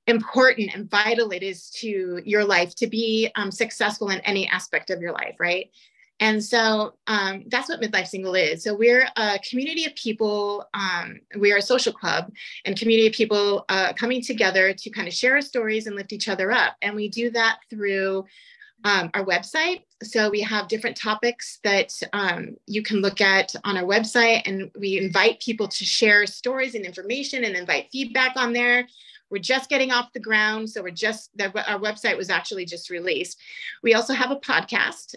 important 0.08 0.72
and 0.74 0.90
vital 0.90 1.32
it 1.32 1.44
is 1.44 1.70
to 1.70 2.22
your 2.26 2.44
life 2.44 2.76
to 2.76 2.88
be 2.88 3.30
um, 3.36 3.52
successful 3.52 4.10
in 4.10 4.20
any 4.22 4.48
aspect 4.48 4.90
of 4.90 5.02
your 5.02 5.12
life 5.12 5.36
right? 5.40 5.70
And 6.20 6.44
so 6.44 6.94
um, 7.08 7.46
that's 7.48 7.68
what 7.68 7.82
midlife 7.82 8.08
single 8.08 8.36
is. 8.36 8.64
So 8.64 8.76
we're 8.76 9.08
a 9.16 9.40
community 9.40 9.86
of 9.86 9.96
people 9.96 10.68
um, 10.76 11.20
we're 11.36 11.58
a 11.58 11.62
social 11.64 11.92
club 11.92 12.32
and 12.64 12.78
community 12.78 13.08
of 13.08 13.14
people 13.14 13.66
uh, 13.70 13.94
coming 13.94 14.22
together 14.22 14.72
to 14.72 14.90
kind 14.92 15.08
of 15.08 15.16
share 15.16 15.34
our 15.34 15.42
stories 15.42 15.88
and 15.88 15.96
lift 15.96 16.14
each 16.14 16.30
other 16.30 16.52
up. 16.52 16.76
And 16.84 16.96
we 16.96 17.10
do 17.10 17.32
that 17.32 17.60
through 17.72 18.26
um, 18.84 19.10
our 19.14 19.26
website. 19.26 19.84
So 20.04 20.30
we 20.30 20.42
have 20.42 20.68
different 20.68 20.98
topics 20.98 21.60
that 21.64 21.94
um, 22.14 22.58
you 22.66 22.82
can 22.82 22.98
look 22.98 23.22
at 23.22 23.54
on 23.64 23.78
our 23.78 23.84
website, 23.84 24.42
and 24.46 24.72
we 24.78 24.98
invite 24.98 25.42
people 25.42 25.68
to 25.68 25.86
share 25.86 26.26
stories 26.26 26.76
and 26.76 26.86
information 26.86 27.44
and 27.44 27.56
invite 27.56 27.90
feedback 27.92 28.34
on 28.36 28.54
there. 28.54 28.88
We're 29.30 29.40
just 29.40 29.70
getting 29.70 29.92
off 29.92 30.12
the 30.14 30.20
ground, 30.20 30.70
so 30.70 30.82
we're 30.82 30.92
just 30.92 31.30
our 31.40 31.80
website 31.80 32.18
was 32.18 32.30
actually 32.30 32.66
just 32.66 32.90
released. 32.90 33.40
We 33.82 33.94
also 33.94 34.14
have 34.14 34.32
a 34.32 34.36
podcast 34.36 35.16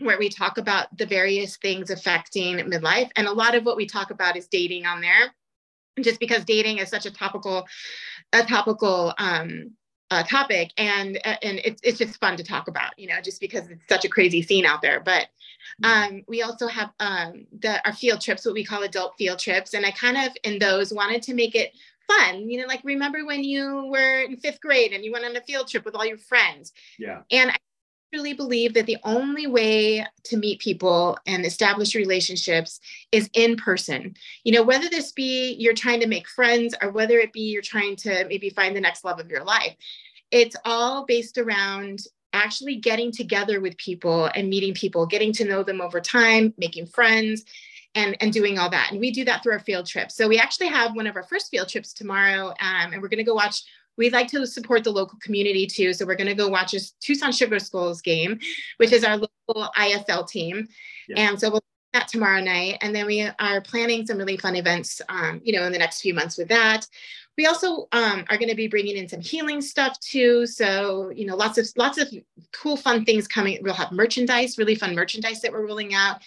where 0.00 0.18
we 0.18 0.28
talk 0.28 0.58
about 0.58 0.96
the 0.96 1.06
various 1.06 1.56
things 1.56 1.90
affecting 1.90 2.56
midlife, 2.58 3.10
and 3.16 3.26
a 3.26 3.32
lot 3.32 3.54
of 3.54 3.64
what 3.64 3.76
we 3.76 3.86
talk 3.86 4.10
about 4.10 4.36
is 4.36 4.48
dating 4.48 4.86
on 4.86 5.00
there. 5.00 5.34
Just 6.00 6.20
because 6.20 6.44
dating 6.44 6.78
is 6.78 6.88
such 6.88 7.04
a 7.04 7.10
topical, 7.10 7.66
a 8.32 8.42
topical 8.44 9.12
um, 9.18 9.72
uh, 10.10 10.22
topic 10.24 10.72
and 10.76 11.18
uh, 11.24 11.36
and 11.42 11.60
it's, 11.64 11.80
it's 11.82 11.98
just 11.98 12.18
fun 12.20 12.36
to 12.36 12.44
talk 12.44 12.68
about 12.68 12.98
you 12.98 13.06
know 13.06 13.20
just 13.22 13.40
because 13.40 13.68
it's 13.68 13.86
such 13.88 14.04
a 14.04 14.08
crazy 14.08 14.42
scene 14.42 14.66
out 14.66 14.82
there. 14.82 15.00
But 15.00 15.28
mm-hmm. 15.82 16.14
um, 16.14 16.24
we 16.26 16.42
also 16.42 16.66
have 16.66 16.90
um, 17.00 17.46
the 17.60 17.84
our 17.86 17.92
field 17.92 18.20
trips 18.20 18.44
what 18.44 18.54
we 18.54 18.64
call 18.64 18.82
adult 18.82 19.16
field 19.16 19.38
trips 19.38 19.74
and 19.74 19.86
i 19.86 19.90
kind 19.90 20.16
of 20.16 20.36
in 20.44 20.58
those 20.58 20.92
wanted 20.92 21.22
to 21.22 21.34
make 21.34 21.54
it 21.54 21.72
fun. 22.06 22.48
You 22.48 22.60
know 22.60 22.66
like 22.66 22.80
remember 22.84 23.24
when 23.24 23.44
you 23.44 23.88
were 23.90 24.22
in 24.22 24.36
fifth 24.36 24.60
grade 24.60 24.92
and 24.92 25.04
you 25.04 25.12
went 25.12 25.24
on 25.24 25.36
a 25.36 25.42
field 25.42 25.68
trip 25.68 25.84
with 25.84 25.94
all 25.94 26.06
your 26.06 26.18
friends? 26.18 26.72
Yeah. 26.98 27.22
And 27.30 27.50
i 27.50 27.56
truly 28.12 28.32
believe 28.32 28.74
that 28.74 28.86
the 28.86 28.98
only 29.04 29.46
way 29.46 30.04
to 30.24 30.36
meet 30.36 30.60
people 30.60 31.16
and 31.26 31.44
establish 31.44 31.94
relationships 31.94 32.80
is 33.12 33.30
in 33.34 33.56
person. 33.56 34.14
You 34.44 34.52
know, 34.52 34.62
whether 34.62 34.88
this 34.88 35.12
be 35.12 35.54
you're 35.54 35.74
trying 35.74 36.00
to 36.00 36.08
make 36.08 36.28
friends 36.28 36.74
or 36.82 36.90
whether 36.90 37.18
it 37.18 37.32
be 37.32 37.42
you're 37.42 37.62
trying 37.62 37.96
to 37.96 38.26
maybe 38.28 38.50
find 38.50 38.74
the 38.74 38.80
next 38.80 39.04
love 39.04 39.20
of 39.20 39.30
your 39.30 39.44
life. 39.44 39.76
it's 40.30 40.56
all 40.64 41.04
based 41.06 41.38
around 41.38 42.00
actually 42.32 42.76
getting 42.76 43.10
together 43.10 43.60
with 43.60 43.76
people 43.76 44.30
and 44.34 44.48
meeting 44.48 44.74
people, 44.74 45.04
getting 45.04 45.32
to 45.32 45.44
know 45.44 45.64
them 45.64 45.80
over 45.80 46.00
time, 46.00 46.54
making 46.56 46.86
friends, 46.86 47.44
and, 47.96 48.16
and 48.20 48.32
doing 48.32 48.58
all 48.58 48.70
that. 48.70 48.88
And 48.92 49.00
we 49.00 49.10
do 49.10 49.24
that 49.24 49.42
through 49.42 49.54
our 49.54 49.58
field 49.58 49.86
trips. 49.86 50.14
So 50.14 50.28
we 50.28 50.38
actually 50.38 50.68
have 50.68 50.94
one 50.94 51.08
of 51.08 51.16
our 51.16 51.24
first 51.24 51.50
field 51.50 51.68
trips 51.68 51.92
tomorrow, 51.92 52.50
um, 52.60 52.92
and 52.92 53.02
we're 53.02 53.08
going 53.08 53.18
to 53.18 53.24
go 53.24 53.34
watch. 53.34 53.62
We'd 54.00 54.14
like 54.14 54.28
to 54.28 54.46
support 54.46 54.82
the 54.82 54.90
local 54.90 55.18
community 55.18 55.66
too. 55.66 55.92
So 55.92 56.06
we're 56.06 56.14
going 56.14 56.26
to 56.26 56.34
go 56.34 56.48
watch 56.48 56.72
a 56.72 56.80
Tucson 57.00 57.32
Sugar 57.32 57.58
Skulls 57.58 58.00
game, 58.00 58.40
which 58.78 58.92
is 58.92 59.04
our 59.04 59.18
local 59.18 59.70
IFL 59.76 60.26
team. 60.26 60.66
Yeah. 61.06 61.28
And 61.28 61.38
so 61.38 61.50
we'll 61.50 61.60
do 61.60 61.66
that 61.98 62.08
tomorrow 62.08 62.40
night. 62.40 62.78
And 62.80 62.96
then 62.96 63.04
we 63.04 63.28
are 63.38 63.60
planning 63.60 64.06
some 64.06 64.16
really 64.16 64.38
fun 64.38 64.56
events, 64.56 65.02
um, 65.10 65.42
you 65.44 65.52
know, 65.52 65.66
in 65.66 65.72
the 65.72 65.78
next 65.78 66.00
few 66.00 66.14
months 66.14 66.38
with 66.38 66.48
that. 66.48 66.86
We 67.36 67.44
also 67.44 67.88
um, 67.92 68.24
are 68.30 68.38
going 68.38 68.48
to 68.48 68.54
be 68.54 68.68
bringing 68.68 68.96
in 68.96 69.06
some 69.06 69.20
healing 69.20 69.60
stuff 69.60 70.00
too. 70.00 70.46
So, 70.46 71.10
you 71.10 71.26
know, 71.26 71.36
lots 71.36 71.58
of 71.58 71.68
lots 71.76 71.98
of 71.98 72.08
cool, 72.54 72.78
fun 72.78 73.04
things 73.04 73.28
coming. 73.28 73.58
We'll 73.60 73.74
have 73.74 73.92
merchandise, 73.92 74.56
really 74.56 74.76
fun 74.76 74.94
merchandise 74.94 75.42
that 75.42 75.52
we're 75.52 75.66
rolling 75.66 75.94
out, 75.94 76.22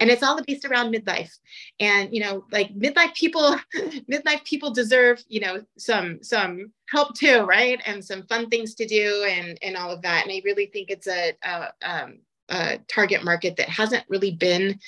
and 0.00 0.10
it's 0.10 0.22
all 0.22 0.40
based 0.42 0.64
around 0.64 0.94
midlife. 0.94 1.32
And 1.80 2.12
you 2.12 2.20
know, 2.20 2.44
like 2.50 2.74
midlife 2.74 3.14
people, 3.14 3.56
midlife 4.10 4.44
people 4.44 4.72
deserve, 4.72 5.22
you 5.28 5.40
know, 5.40 5.62
some 5.78 6.22
some 6.22 6.72
help 6.88 7.14
too, 7.14 7.42
right? 7.42 7.80
And 7.86 8.04
some 8.04 8.26
fun 8.26 8.48
things 8.48 8.74
to 8.76 8.86
do, 8.86 9.26
and 9.28 9.58
and 9.62 9.76
all 9.76 9.90
of 9.90 10.02
that. 10.02 10.24
And 10.24 10.32
I 10.32 10.42
really 10.44 10.66
think 10.66 10.90
it's 10.90 11.06
a, 11.06 11.32
a 11.42 11.72
um, 11.82 12.18
uh, 12.48 12.76
target 12.88 13.24
market 13.24 13.56
that 13.56 13.68
hasn't 13.68 14.04
really 14.08 14.32
been 14.32 14.78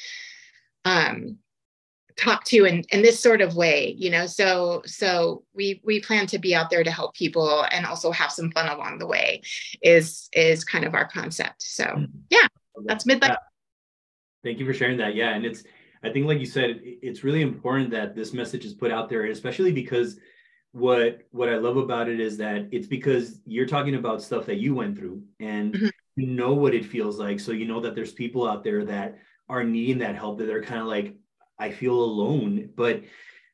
um, 0.85 1.39
talked 2.17 2.47
to 2.47 2.65
in, 2.65 2.83
in 2.91 3.03
this 3.03 3.21
sort 3.23 3.43
of 3.43 3.57
way 3.57 3.95
you 3.99 4.09
know 4.09 4.25
so 4.25 4.83
so 4.87 5.45
we 5.55 5.83
we 5.85 6.01
plan 6.01 6.27
to 6.27 6.39
be 6.39 6.55
out 6.55 6.71
there 6.71 6.83
to 6.83 6.91
help 6.91 7.15
people 7.15 7.67
and 7.71 7.85
also 7.85 8.11
have 8.11 8.33
some 8.33 8.51
fun 8.53 8.69
along 8.69 8.99
the 8.99 9.07
way 9.07 9.43
is 9.83 10.31
is 10.33 10.65
kind 10.65 10.87
of 10.87 10.95
our 10.95 11.07
concept 11.07 11.61
so 11.61 11.85
mm-hmm. 11.85 12.19
yeah 12.31 12.47
that's 12.85 13.05
midlife. 13.05 13.37
Thank 14.47 14.59
you 14.59 14.67
for 14.67 14.75
sharing 14.75 14.97
that 14.97 15.15
yeah 15.15 15.35
and 15.35 15.45
it's 15.45 15.65
i 16.03 16.11
think 16.11 16.27
like 16.27 16.39
you 16.39 16.47
said 16.47 16.81
it's 16.83 17.25
really 17.25 17.43
important 17.43 17.91
that 17.91 18.15
this 18.15 18.33
message 18.33 18.65
is 18.65 18.75
put 18.75 18.91
out 18.91 19.09
there 19.09 19.27
especially 19.27 19.73
because 19.73 20.19
what 20.73 21.23
what 21.31 21.49
i 21.49 21.57
love 21.57 21.77
about 21.77 22.09
it 22.09 22.21
is 22.21 22.37
that 22.37 22.69
it's 22.71 22.87
because 22.87 23.41
you're 23.45 23.67
talking 23.67 23.97
about 23.97 24.23
stuff 24.23 24.47
that 24.47 24.57
you 24.57 24.75
went 24.75 24.97
through 24.97 25.23
and 25.41 25.75
mm-hmm 25.75 25.89
you 26.17 26.27
know 26.27 26.55
what 26.55 26.75
it 26.75 26.85
feels 26.85 27.19
like. 27.19 27.39
So 27.39 27.53
you 27.53 27.67
know 27.67 27.81
that 27.81 27.95
there's 27.95 28.13
people 28.13 28.49
out 28.49 28.65
there 28.65 28.85
that 28.87 29.19
are 29.49 29.63
needing 29.63 29.99
that 29.99 30.17
help 30.17 30.39
that 30.39 30.47
they're 30.47 30.63
kind 30.63 30.81
of 30.81 30.87
like, 30.87 31.15
I 31.59 31.71
feel 31.71 31.95
alone. 31.95 32.71
But 32.75 33.03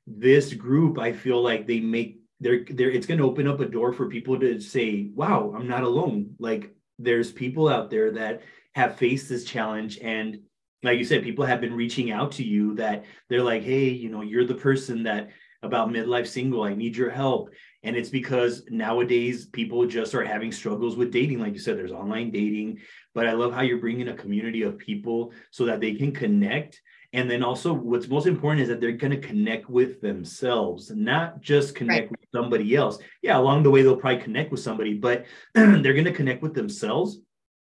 this 0.07 0.55
group, 0.55 0.99
I 0.99 1.13
feel 1.13 1.43
like 1.43 1.67
they 1.67 1.81
make 1.81 2.21
they're 2.41 2.65
they're 2.69 2.91
it's 2.91 3.07
gonna 3.07 3.27
open 3.27 3.47
up 3.47 3.61
a 3.61 3.67
door 3.67 3.93
for 3.93 4.09
people 4.09 4.39
to 4.41 4.61
say, 4.61 5.11
wow, 5.15 5.53
I'm 5.55 5.69
not 5.69 5.83
alone. 5.83 6.35
Like 6.39 6.75
there's 6.99 7.31
people 7.31 7.69
out 7.69 7.91
there 7.91 8.13
that 8.13 8.43
have 8.75 8.97
faced 8.97 9.29
this 9.29 9.45
challenge 9.45 9.99
and 10.01 10.41
like 10.83 10.99
you 10.99 11.05
said, 11.05 11.23
people 11.23 11.45
have 11.45 11.61
been 11.61 11.75
reaching 11.75 12.11
out 12.11 12.33
to 12.33 12.45
you 12.45 12.75
that 12.75 13.05
they're 13.29 13.43
like, 13.43 13.63
hey, 13.63 13.89
you 13.89 14.09
know, 14.09 14.23
you're 14.23 14.47
the 14.47 14.55
person 14.55 15.05
that 15.05 15.31
about 15.63 15.91
midlife 15.91 16.27
single, 16.27 16.65
I 16.65 16.75
need 16.75 16.97
your 16.97 17.11
help. 17.11 17.51
And 17.85 17.97
it's 17.97 18.09
because 18.09 18.65
nowadays 18.69 19.47
people 19.47 19.87
just 19.87 20.15
are 20.15 20.25
having 20.25 20.53
struggles 20.53 20.97
with 20.97 21.13
dating. 21.13 21.39
Like 21.39 21.53
you 21.53 21.59
said, 21.61 21.77
there's 21.77 21.93
online 21.93 22.31
dating. 22.31 22.81
But 23.15 23.29
I 23.29 23.33
love 23.33 23.53
how 23.53 23.63
you're 23.63 23.79
bringing 23.79 24.09
a 24.09 24.15
community 24.15 24.63
of 24.63 24.79
people 24.79 25.33
so 25.51 25.67
that 25.67 25.81
they 25.81 25.95
can 25.95 26.13
connect. 26.13 26.81
And 27.13 27.31
then 27.31 27.43
also, 27.43 27.73
what's 27.73 28.09
most 28.09 28.27
important 28.27 28.63
is 28.63 28.69
that 28.69 28.81
they're 28.81 28.93
going 28.93 29.11
to 29.13 29.27
connect 29.27 29.69
with 29.69 30.01
themselves, 30.01 30.91
not 30.91 31.41
just 31.41 31.75
connect 31.75 32.01
right. 32.01 32.11
with 32.11 32.21
somebody 32.35 32.75
else. 32.75 32.99
Yeah, 33.21 33.39
along 33.39 33.65
the 33.65 33.71
way, 33.71 33.83
they'll 33.83 33.97
probably 33.97 34.23
connect 34.23 34.51
with 34.51 34.61
somebody, 34.61 34.95
but 34.95 35.27
they're 35.55 35.93
going 35.93 36.05
to 36.05 36.13
connect 36.13 36.43
with 36.43 36.55
themselves 36.55 37.19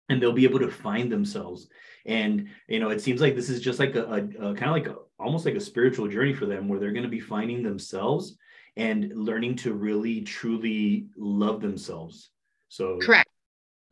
and 0.08 0.22
they'll 0.22 0.32
be 0.32 0.44
able 0.44 0.60
to 0.60 0.70
find 0.70 1.12
themselves. 1.12 1.68
And, 2.06 2.48
you 2.68 2.78
know, 2.78 2.90
it 2.90 3.00
seems 3.00 3.20
like 3.20 3.34
this 3.34 3.50
is 3.50 3.60
just 3.60 3.78
like 3.78 3.94
a, 3.96 4.04
a, 4.04 4.50
a 4.50 4.54
kind 4.54 4.64
of 4.64 4.72
like 4.72 4.86
a, 4.86 4.96
almost 5.18 5.44
like 5.44 5.54
a 5.54 5.60
spiritual 5.60 6.08
journey 6.08 6.32
for 6.32 6.46
them 6.46 6.68
where 6.68 6.78
they're 6.78 6.92
going 6.92 7.02
to 7.02 7.08
be 7.08 7.20
finding 7.20 7.62
themselves 7.62 8.36
and 8.76 9.12
learning 9.14 9.56
to 9.56 9.74
really 9.74 10.20
truly 10.20 11.06
love 11.16 11.60
themselves. 11.60 12.30
So 12.68 12.98
correct. 13.00 13.30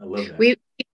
I 0.01 0.05
love 0.05 0.29
that. 0.29 0.39
We 0.39 0.57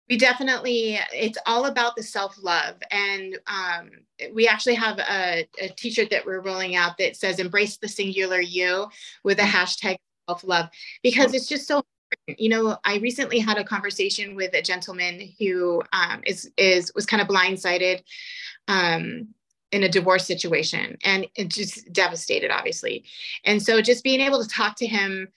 we 0.10 0.17
definitely 0.17 0.99
it's 1.13 1.38
all 1.45 1.65
about 1.65 1.95
the 1.95 2.04
self-love 2.04 2.75
and 2.91 3.38
um, 3.47 3.89
we 4.34 4.47
actually 4.47 4.75
have 4.75 4.99
a, 4.99 5.47
a 5.60 5.69
t-shirt 5.69 6.12
that 6.12 6.25
we're 6.25 6.41
rolling 6.41 6.75
out 6.75 6.97
that 6.99 7.15
says 7.15 7.39
embrace 7.39 7.78
the 7.78 7.88
singular 7.88 8.39
you 8.39 8.88
with 9.23 9.39
a 9.39 9.41
mm-hmm. 9.41 9.56
hashtag 9.56 9.97
self-love 10.30 10.69
because 11.01 11.34
it's 11.34 11.47
just 11.47 11.67
so 11.67 11.84
you 12.28 12.50
know 12.50 12.78
i 12.86 12.98
recently 12.98 13.39
had 13.39 13.58
a 13.58 13.63
conversation 13.63 14.36
with 14.36 14.54
a 14.54 14.62
gentleman 14.62 15.30
who 15.39 15.82
um, 15.94 16.22
is 16.26 16.52
is 16.58 16.91
was 16.96 17.06
kind 17.06 17.22
of 17.22 17.28
blindsided 17.28 18.02
um, 18.68 19.28
in 19.72 19.84
a 19.84 19.89
divorce 19.89 20.26
situation 20.26 20.98
and 21.04 21.28
it 21.36 21.50
just 21.50 21.91
devastated 21.91 22.50
obviously. 22.50 23.04
And 23.44 23.62
so 23.62 23.82
just 23.82 24.04
being 24.04 24.22
able 24.22 24.41
to 24.41 24.50
talk 24.50 24.76
to 24.78 24.88
him 24.88 25.28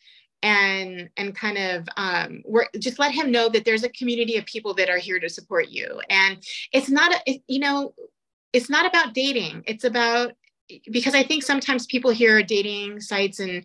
and 0.45 1.11
and 1.17 1.35
kind 1.35 1.59
of 1.59 1.89
um, 1.97 2.43
work 2.45 2.69
just 2.79 3.01
let 3.01 3.13
him 3.13 3.33
know 3.33 3.49
that 3.49 3.65
there's 3.65 3.83
a 3.83 3.89
community 3.89 4.37
of 4.37 4.47
people 4.47 4.75
that 4.75 4.89
are 4.89 4.99
here 4.99 5.19
to 5.19 5.29
support 5.29 5.69
you. 5.69 6.01
And 6.09 6.39
it's 6.73 6.89
not 6.89 7.13
a, 7.13 7.19
it, 7.27 7.43
you 7.49 7.59
know 7.59 7.95
it's 8.53 8.71
not 8.71 8.87
about 8.87 9.13
dating. 9.13 9.65
It's 9.67 9.85
about 9.85 10.33
because 10.91 11.15
i 11.15 11.23
think 11.23 11.43
sometimes 11.43 11.87
people 11.87 12.11
hear 12.11 12.43
dating 12.43 13.01
sites 13.01 13.41
and 13.41 13.65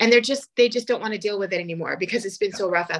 and 0.00 0.12
they're 0.12 0.20
just 0.20 0.50
they 0.56 0.68
just 0.68 0.86
don't 0.86 1.00
want 1.00 1.12
to 1.12 1.18
deal 1.18 1.38
with 1.38 1.52
it 1.52 1.60
anymore 1.60 1.96
because 1.98 2.24
it's 2.24 2.38
been 2.38 2.52
so 2.52 2.68
rough 2.68 2.90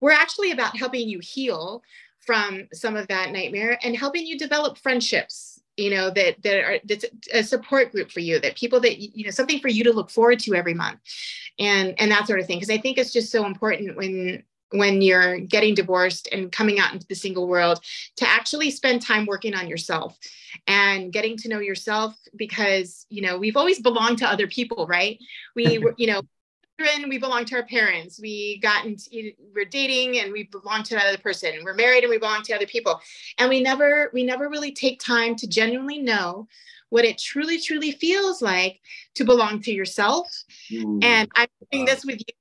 we're 0.00 0.10
actually 0.10 0.50
about 0.50 0.76
helping 0.76 1.08
you 1.08 1.20
heal 1.22 1.82
from 2.20 2.68
some 2.72 2.96
of 2.96 3.08
that 3.08 3.32
nightmare 3.32 3.78
and 3.82 3.96
helping 3.96 4.26
you 4.26 4.38
develop 4.38 4.78
friendships 4.78 5.60
you 5.76 5.90
know 5.90 6.10
that 6.10 6.40
that 6.42 6.58
are 6.62 6.78
that's 6.84 7.04
a 7.32 7.42
support 7.42 7.90
group 7.92 8.10
for 8.10 8.20
you 8.20 8.38
that 8.38 8.56
people 8.56 8.80
that 8.80 8.98
you 8.98 9.24
know 9.24 9.30
something 9.30 9.60
for 9.60 9.68
you 9.68 9.84
to 9.84 9.92
look 9.92 10.10
forward 10.10 10.38
to 10.38 10.54
every 10.54 10.74
month 10.74 11.00
and 11.58 11.94
and 11.98 12.10
that 12.10 12.26
sort 12.26 12.40
of 12.40 12.46
thing. 12.46 12.58
Because 12.58 12.70
i 12.70 12.78
think 12.78 12.98
it's 12.98 13.12
just 13.12 13.32
so 13.32 13.46
important 13.46 13.96
when 13.96 14.42
when 14.72 15.02
you're 15.02 15.40
getting 15.40 15.74
divorced 15.74 16.28
and 16.30 16.52
coming 16.52 16.78
out 16.78 16.92
into 16.92 17.06
the 17.08 17.14
single 17.14 17.48
world 17.48 17.80
to 18.16 18.28
actually 18.28 18.70
spend 18.70 19.02
time 19.02 19.26
working 19.26 19.54
on 19.54 19.68
yourself 19.68 20.18
and 20.66 21.12
getting 21.12 21.36
to 21.36 21.48
know 21.48 21.58
yourself 21.58 22.16
because 22.36 23.06
you 23.10 23.22
know 23.22 23.38
we've 23.38 23.56
always 23.56 23.80
belonged 23.80 24.18
to 24.18 24.26
other 24.26 24.46
people 24.46 24.86
right 24.86 25.18
we 25.56 25.78
were 25.82 25.94
you 25.98 26.06
know 26.06 26.22
children, 26.80 27.08
we 27.08 27.18
belong 27.18 27.44
to 27.46 27.56
our 27.56 27.64
parents. 27.64 28.18
We 28.20 28.58
got 28.58 28.84
into, 28.84 29.32
we're 29.54 29.64
dating 29.64 30.18
and 30.18 30.32
we 30.32 30.44
belong 30.44 30.82
to 30.84 30.94
another 30.94 31.18
person. 31.18 31.52
We're 31.64 31.74
married 31.74 32.04
and 32.04 32.10
we 32.10 32.18
belong 32.18 32.42
to 32.44 32.54
other 32.54 32.66
people. 32.66 33.00
And 33.38 33.48
we 33.48 33.60
never, 33.60 34.10
we 34.12 34.24
never 34.24 34.48
really 34.48 34.72
take 34.72 35.00
time 35.00 35.36
to 35.36 35.46
genuinely 35.46 35.98
know 35.98 36.48
what 36.88 37.04
it 37.04 37.18
truly, 37.18 37.60
truly 37.60 37.92
feels 37.92 38.42
like 38.42 38.80
to 39.14 39.24
belong 39.24 39.60
to 39.62 39.72
yourself. 39.72 40.28
Ooh, 40.72 40.98
and 41.02 41.30
I'm 41.36 41.48
doing 41.70 41.84
wow. 41.84 41.94
this 41.94 42.04
with 42.04 42.18
you. 42.18 42.34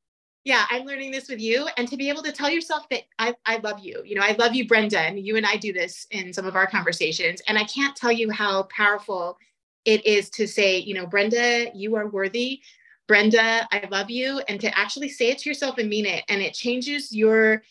Yeah, 0.50 0.66
I'm 0.72 0.84
learning 0.86 1.12
this 1.12 1.30
with 1.30 1.40
you. 1.40 1.68
And 1.78 1.88
to 1.88 1.96
be 1.96 2.10
able 2.10 2.24
to 2.24 2.32
tell 2.32 2.50
yourself 2.50 2.90
that 2.90 3.04
I, 3.20 3.36
I 3.46 3.58
love 3.58 3.80
you. 3.80 4.02
You 4.04 4.16
know, 4.16 4.24
I 4.24 4.32
love 4.40 4.56
you, 4.56 4.68
Brenda. 4.68 5.00
And 5.00 5.20
you 5.20 5.38
and 5.38 5.46
I 5.46 5.58
do 5.58 5.72
this 5.72 6.08
in 6.10 6.34
some 6.34 6.48
of 6.48 6.56
our 6.56 6.66
conversations. 6.66 7.40
And 7.48 7.56
I 7.56 7.66
can't 7.66 7.96
tell 7.96 8.12
you 8.12 8.32
how 8.32 8.64
powerful 8.64 9.38
it 9.86 10.04
is 10.08 10.32
to 10.32 10.48
say, 10.48 10.80
you 10.80 10.96
know, 10.96 11.06
Brenda, 11.06 11.68
you 11.76 11.96
are 11.96 12.08
worthy 12.08 12.62
Brenda, 13.08 13.68
I 13.72 13.88
love 13.90 14.12
you, 14.12 14.40
and 14.48 14.62
to 14.62 14.78
actually 14.78 15.10
say 15.10 15.32
it 15.32 15.40
to 15.40 15.50
yourself 15.50 15.80
and 15.80 15.90
mean 15.90 16.06
it. 16.06 16.24
And 16.30 16.42
it 16.44 16.54
changes 16.54 17.12
your 17.12 17.64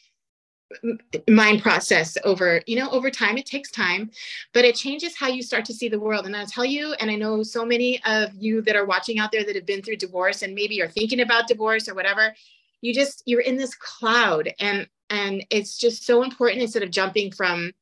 mind 1.31 1.62
process 1.62 2.19
over 2.25 2.61
you 2.67 2.77
know 2.77 2.91
over 2.91 3.11
time 3.11 3.38
it 3.38 3.47
takes 3.47 3.71
time 3.71 4.11
but 4.53 4.67
it 4.67 4.75
changes 4.75 5.17
how 5.17 5.27
you 5.27 5.43
start 5.43 5.64
to 5.64 5.73
see 5.73 5.88
the 5.88 5.99
world 5.99 6.27
and 6.27 6.37
i'll 6.37 6.45
tell 6.45 6.64
you 6.64 6.93
and 7.01 7.11
i 7.11 7.14
know 7.14 7.43
so 7.43 7.64
many 7.64 7.99
of 8.05 8.35
you 8.35 8.61
that 8.61 8.77
are 8.77 8.85
watching 8.85 9.19
out 9.19 9.33
there 9.33 9.43
that 9.45 9.57
have 9.57 9.64
been 9.64 9.81
through 9.81 9.97
divorce 9.97 10.43
and 10.43 10.55
maybe 10.55 10.83
are 10.83 10.88
thinking 10.91 11.21
about 11.21 11.49
divorce 11.49 11.88
or 11.88 11.95
whatever 11.95 12.35
you 12.81 12.95
just 12.95 13.23
you're 13.27 13.41
in 13.41 13.57
this 13.57 13.75
cloud 13.75 14.53
and 14.61 14.87
and 15.11 15.45
it's 15.51 15.79
just 15.79 16.05
so 16.05 16.23
important 16.23 16.62
instead 16.62 16.83
of 16.83 16.91
jumping 16.91 17.33
from 17.33 17.73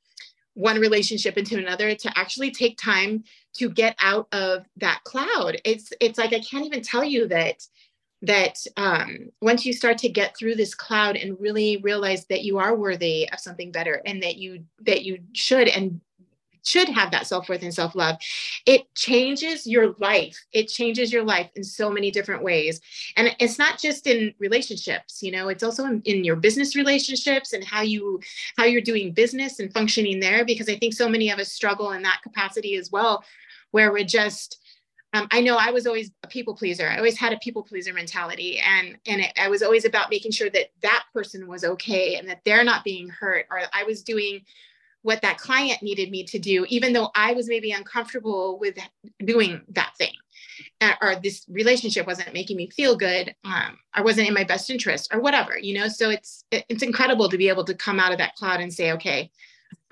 one 0.54 0.80
relationship 0.80 1.36
into 1.36 1.58
another 1.58 1.94
to 1.94 2.18
actually 2.18 2.50
take 2.50 2.78
time 2.78 3.22
to 3.52 3.68
get 3.68 3.94
out 4.00 4.26
of 4.32 4.64
that 4.76 5.00
cloud. 5.04 5.60
It's 5.64 5.92
it's 6.00 6.18
like 6.18 6.32
i 6.32 6.40
can't 6.40 6.66
even 6.66 6.82
tell 6.82 7.04
you 7.04 7.28
that 7.28 7.62
that 8.22 8.58
um, 8.76 9.30
once 9.42 9.66
you 9.66 9.72
start 9.72 9.98
to 9.98 10.08
get 10.08 10.36
through 10.36 10.54
this 10.54 10.74
cloud 10.74 11.16
and 11.16 11.38
really 11.38 11.76
realize 11.78 12.24
that 12.26 12.44
you 12.44 12.58
are 12.58 12.74
worthy 12.74 13.28
of 13.30 13.38
something 13.38 13.70
better 13.70 14.00
and 14.06 14.22
that 14.22 14.36
you 14.36 14.64
that 14.80 15.04
you 15.04 15.18
should 15.34 15.68
and 15.68 16.00
should 16.66 16.88
have 16.88 17.10
that 17.10 17.26
self-worth 17.26 17.62
and 17.62 17.74
self-love. 17.74 18.16
It 18.66 18.92
changes 18.94 19.66
your 19.66 19.94
life. 19.98 20.36
It 20.52 20.68
changes 20.68 21.12
your 21.12 21.24
life 21.24 21.50
in 21.54 21.64
so 21.64 21.90
many 21.90 22.10
different 22.10 22.42
ways. 22.42 22.80
And 23.16 23.34
it's 23.38 23.58
not 23.58 23.78
just 23.78 24.06
in 24.06 24.34
relationships 24.38 25.22
you 25.22 25.32
know 25.32 25.48
it's 25.48 25.62
also 25.62 25.84
in, 25.84 26.02
in, 26.04 26.24
your 26.24 26.36
business 26.36 26.76
relationships 26.76 27.52
and 27.52 27.64
how 27.64 27.82
you 27.82 28.20
how 28.56 28.64
you're 28.64 28.80
doing 28.80 29.12
business 29.12 29.58
and 29.60 29.72
functioning 29.72 30.20
there 30.20 30.44
because 30.44 30.68
i 30.68 30.76
think 30.76 30.94
so 30.94 31.08
many 31.08 31.30
of 31.30 31.38
us 31.38 31.52
struggle 31.52 31.92
in 31.92 32.02
that 32.02 32.20
capacity 32.22 32.76
as 32.76 32.90
well 32.90 33.24
where 33.70 33.92
we're 33.92 34.04
just 34.04 34.58
um, 35.12 35.28
I 35.30 35.40
know 35.40 35.56
I 35.56 35.70
was 35.70 35.86
always 35.86 36.10
a 36.24 36.26
people 36.26 36.54
pleaser. 36.54 36.88
I 36.88 36.98
always 36.98 37.16
had 37.18 37.32
a 37.32 37.38
people 37.38 37.62
pleaser 37.62 37.94
mentality, 37.94 38.58
and 38.58 38.98
and 39.06 39.22
it, 39.22 39.32
I 39.40 39.48
was 39.48 39.62
always 39.62 39.86
about 39.86 40.10
making 40.10 40.32
sure 40.32 40.50
that 40.50 40.66
that 40.82 41.04
person 41.14 41.46
was 41.46 41.64
okay 41.64 42.16
and 42.16 42.28
that 42.28 42.42
they're 42.44 42.64
not 42.64 42.84
being 42.84 43.08
hurt, 43.08 43.46
or 43.50 43.60
I 43.72 43.84
was 43.84 44.02
doing 44.02 44.42
what 45.06 45.22
that 45.22 45.38
client 45.38 45.84
needed 45.84 46.10
me 46.10 46.24
to 46.24 46.36
do, 46.36 46.66
even 46.68 46.92
though 46.92 47.10
I 47.14 47.32
was 47.32 47.46
maybe 47.46 47.70
uncomfortable 47.70 48.58
with 48.58 48.76
doing 49.24 49.60
that 49.68 49.92
thing, 49.96 50.10
uh, 50.80 50.94
or 51.00 51.14
this 51.14 51.46
relationship 51.48 52.08
wasn't 52.08 52.34
making 52.34 52.56
me 52.56 52.68
feel 52.70 52.96
good, 52.96 53.32
um, 53.44 53.78
or 53.96 54.02
wasn't 54.02 54.26
in 54.26 54.34
my 54.34 54.42
best 54.42 54.68
interest, 54.68 55.14
or 55.14 55.20
whatever, 55.20 55.56
you 55.56 55.78
know. 55.78 55.86
So 55.86 56.10
it's 56.10 56.42
it's 56.50 56.82
incredible 56.82 57.28
to 57.28 57.38
be 57.38 57.48
able 57.48 57.62
to 57.66 57.74
come 57.74 58.00
out 58.00 58.10
of 58.10 58.18
that 58.18 58.34
cloud 58.34 58.60
and 58.60 58.74
say, 58.74 58.90
okay, 58.94 59.30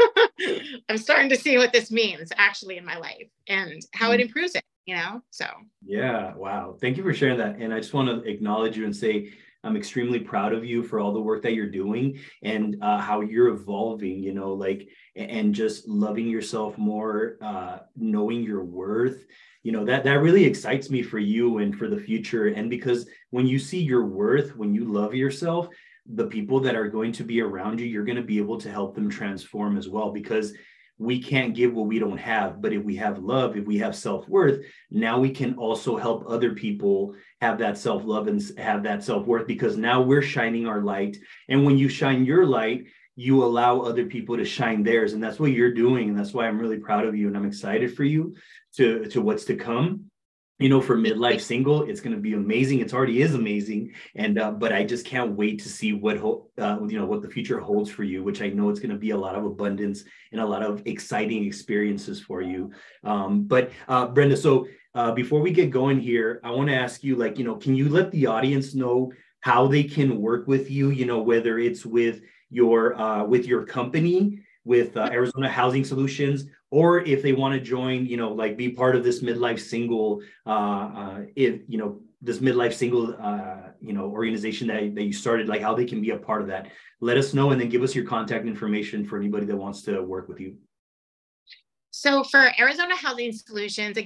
I'm 0.89 0.99
starting 0.99 1.29
to 1.29 1.37
see 1.37 1.59
what 1.59 1.73
this 1.73 1.93
means 1.93 2.33
actually 2.37 2.77
in 2.77 2.85
my 2.85 2.99
life 2.99 3.29
and 3.47 3.81
how 3.93 4.11
it 4.11 4.19
mm. 4.19 4.23
improves 4.23 4.57
it, 4.57 4.65
you 4.85 4.97
know? 4.97 5.23
So, 5.31 5.47
yeah, 5.87 6.35
wow. 6.35 6.77
Thank 6.81 6.97
you 6.97 7.05
for 7.05 7.15
sharing 7.15 7.39
that. 7.39 7.59
And 7.61 7.73
I 7.73 7.79
just 7.79 7.95
want 7.95 8.09
to 8.09 8.29
acknowledge 8.29 8.77
you 8.77 8.85
and 8.85 8.97
say, 8.97 9.31
I'm 9.65 9.77
extremely 9.77 10.21
proud 10.21 10.53
of 10.53 10.65
you 10.65 10.83
for 10.83 11.01
all 11.01 11.13
the 11.13 11.21
work 11.21 11.43
that 11.43 11.55
you're 11.55 11.71
doing 11.71 12.19
and 12.43 12.77
uh, 12.83 12.99
how 12.99 13.23
you're 13.23 13.49
evolving, 13.49 14.23
you 14.23 14.35
know, 14.35 14.53
like, 14.53 14.89
and 15.17 15.55
just 15.55 15.89
loving 15.89 16.29
yourself 16.29 16.77
more, 16.77 17.39
uh, 17.41 17.79
knowing 17.97 18.43
your 18.43 18.65
worth. 18.65 19.27
You 19.63 19.73
know, 19.73 19.85
that, 19.87 20.05
that 20.05 20.21
really 20.21 20.45
excites 20.45 20.91
me 20.91 21.03
for 21.03 21.19
you 21.19 21.59
and 21.59 21.77
for 21.77 21.89
the 21.89 21.99
future. 21.99 22.49
And 22.49 22.69
because 22.69 23.09
when 23.31 23.47
you 23.47 23.59
see 23.59 23.83
your 23.83 24.05
worth, 24.05 24.55
when 24.57 24.75
you 24.75 24.85
love 24.85 25.15
yourself, 25.15 25.69
the 26.07 26.27
people 26.27 26.61
that 26.61 26.77
are 26.77 26.89
going 26.89 27.13
to 27.13 27.25
be 27.25 27.41
around 27.41 27.81
you, 27.81 27.87
you're 27.87 28.05
going 28.05 28.17
to 28.17 28.23
be 28.23 28.39
able 28.39 28.61
to 28.61 28.71
help 28.71 28.95
them 28.95 29.09
transform 29.09 29.79
as 29.79 29.89
well 29.89 30.13
because 30.13 30.53
we 30.99 31.23
can't 31.23 31.55
give 31.55 31.73
what 31.73 31.87
we 31.87 31.99
don't 31.99 32.19
have. 32.19 32.63
But 32.63 32.73
if 32.73 32.83
we 32.85 32.97
have 32.97 33.19
love, 33.19 33.57
if 33.57 33.67
we 33.67 33.79
have 33.79 33.97
self 33.97 34.29
worth, 34.29 34.65
now 34.91 35.19
we 35.19 35.31
can 35.31 35.55
also 35.55 35.97
help 35.97 36.25
other 36.29 36.53
people 36.53 37.15
have 37.41 37.59
that 37.59 37.79
self 37.79 38.05
love 38.05 38.29
and 38.29 38.41
have 38.59 38.85
that 38.85 39.03
self 39.03 39.27
worth 39.27 39.47
because 39.47 39.77
now 39.77 40.03
we're 40.03 40.23
shining 40.23 40.67
our 40.67 40.83
light. 40.83 41.17
And 41.49 41.65
when 41.65 41.79
you 41.79 41.89
shine 41.89 42.25
your 42.25 42.47
light, 42.47 42.85
you 43.17 43.45
allow 43.45 43.81
other 43.81 44.07
people 44.07 44.37
to 44.37 44.45
shine 44.45 44.83
theirs 44.83 45.13
and 45.13 45.23
that's 45.23 45.39
what 45.39 45.53
you're 45.53 45.73
doing 45.73 46.09
and 46.09 46.19
that's 46.19 46.35
why 46.35 46.49
i'm 46.49 46.59
really 46.59 46.79
proud 46.79 47.07
of 47.07 47.15
you 47.15 47.29
and 47.29 47.37
i'm 47.37 47.47
excited 47.47 47.95
for 47.95 48.03
you 48.03 48.35
to 48.75 49.05
to 49.07 49.23
what's 49.23 49.45
to 49.45 49.55
come 49.55 50.05
you 50.59 50.69
know 50.69 50.81
for 50.81 50.97
midlife 50.97 51.41
single 51.41 51.83
it's 51.83 52.01
going 52.01 52.15
to 52.15 52.21
be 52.21 52.35
amazing. 52.35 52.81
It's 52.81 52.95
already 52.95 53.23
is 53.23 53.35
amazing. 53.35 53.93
And 54.15 54.39
uh, 54.39 54.53
but 54.53 54.73
i 54.73 54.85
just 54.85 55.07
can't 55.07 55.33
wait 55.33 55.61
to 55.63 55.69
see 55.69 55.93
what 55.93 56.17
ho- 56.17 56.49
uh, 56.59 56.79
you 56.87 56.99
know 56.99 57.07
what 57.07 57.23
the 57.23 57.31
future 57.31 57.59
holds 57.59 57.91
for 57.91 58.05
you 58.05 58.23
which 58.23 58.41
i 58.41 58.49
know 58.49 58.71
it's 58.71 58.81
going 58.81 58.91
to 58.91 58.97
be 58.97 59.11
a 59.11 59.17
lot 59.17 59.35
of 59.35 59.45
abundance 59.45 60.05
and 60.33 60.41
a 60.41 60.47
lot 60.47 60.63
of 60.63 60.83
exciting 60.87 61.45
experiences 61.45 62.21
for 62.21 62.43
you. 62.43 62.71
Um, 63.03 63.45
but 63.45 63.71
uh, 63.89 64.07
brenda 64.09 64.37
so 64.37 64.67
uh, 64.95 65.11
before 65.13 65.41
we 65.41 65.51
get 65.51 65.71
going 65.71 65.99
here 66.01 66.41
i 66.45 66.51
want 66.51 66.69
to 66.69 66.75
ask 66.75 67.03
you 67.03 67.17
like 67.17 67.39
you 67.39 67.45
know 67.45 67.57
can 67.57 67.75
you 67.75 67.89
let 67.89 68.11
the 68.13 68.27
audience 68.27 68.75
know 68.75 69.13
how 69.45 69.67
they 69.67 69.85
can 69.85 70.23
work 70.23 70.49
with 70.49 70.71
you? 70.71 70.89
You 70.89 71.05
know 71.05 71.21
whether 71.21 71.59
it's 71.59 71.85
with 71.85 72.23
your 72.49 72.99
uh, 72.99 73.25
with 73.25 73.45
your 73.47 73.67
company 73.67 74.41
with 74.65 74.97
uh, 74.97 75.11
Arizona 75.13 75.51
Housing 75.51 75.85
Solutions, 75.85 76.47
or 76.75 77.03
if 77.03 77.23
they 77.23 77.33
want 77.33 77.55
to 77.55 77.61
join, 77.61 78.05
you 78.05 78.17
know, 78.17 78.33
like 78.33 78.57
be 78.57 78.69
part 78.69 78.97
of 78.97 79.05
this 79.05 79.23
midlife 79.23 79.61
single, 79.61 80.21
uh, 80.45 80.51
uh, 81.01 81.21
if 81.37 81.61
you 81.69 81.79
know 81.79 82.01
this 82.21 82.39
midlife 82.39 82.73
single, 82.73 83.15
uh, 83.23 83.69
you 83.81 83.93
know, 83.93 84.07
organization 84.07 84.67
that, 84.67 84.93
that 84.97 85.05
you 85.05 85.13
started, 85.13 85.47
like 85.47 85.61
how 85.61 85.73
they 85.73 85.85
can 85.85 86.01
be 86.01 86.11
a 86.11 86.17
part 86.17 86.43
of 86.43 86.49
that. 86.49 86.67
Let 87.01 87.17
us 87.17 87.33
know, 87.33 87.53
and 87.53 87.61
then 87.61 87.69
give 87.69 87.85
us 87.85 87.95
your 87.95 88.05
contact 88.05 88.45
information 88.45 89.07
for 89.07 89.17
anybody 89.17 89.47
that 89.47 89.57
wants 89.57 89.83
to 89.83 90.03
work 90.03 90.27
with 90.29 90.41
you. 90.41 90.57
So 91.93 92.25
for 92.25 92.51
Arizona 92.59 92.97
Housing 92.97 93.33
Solutions, 93.33 93.97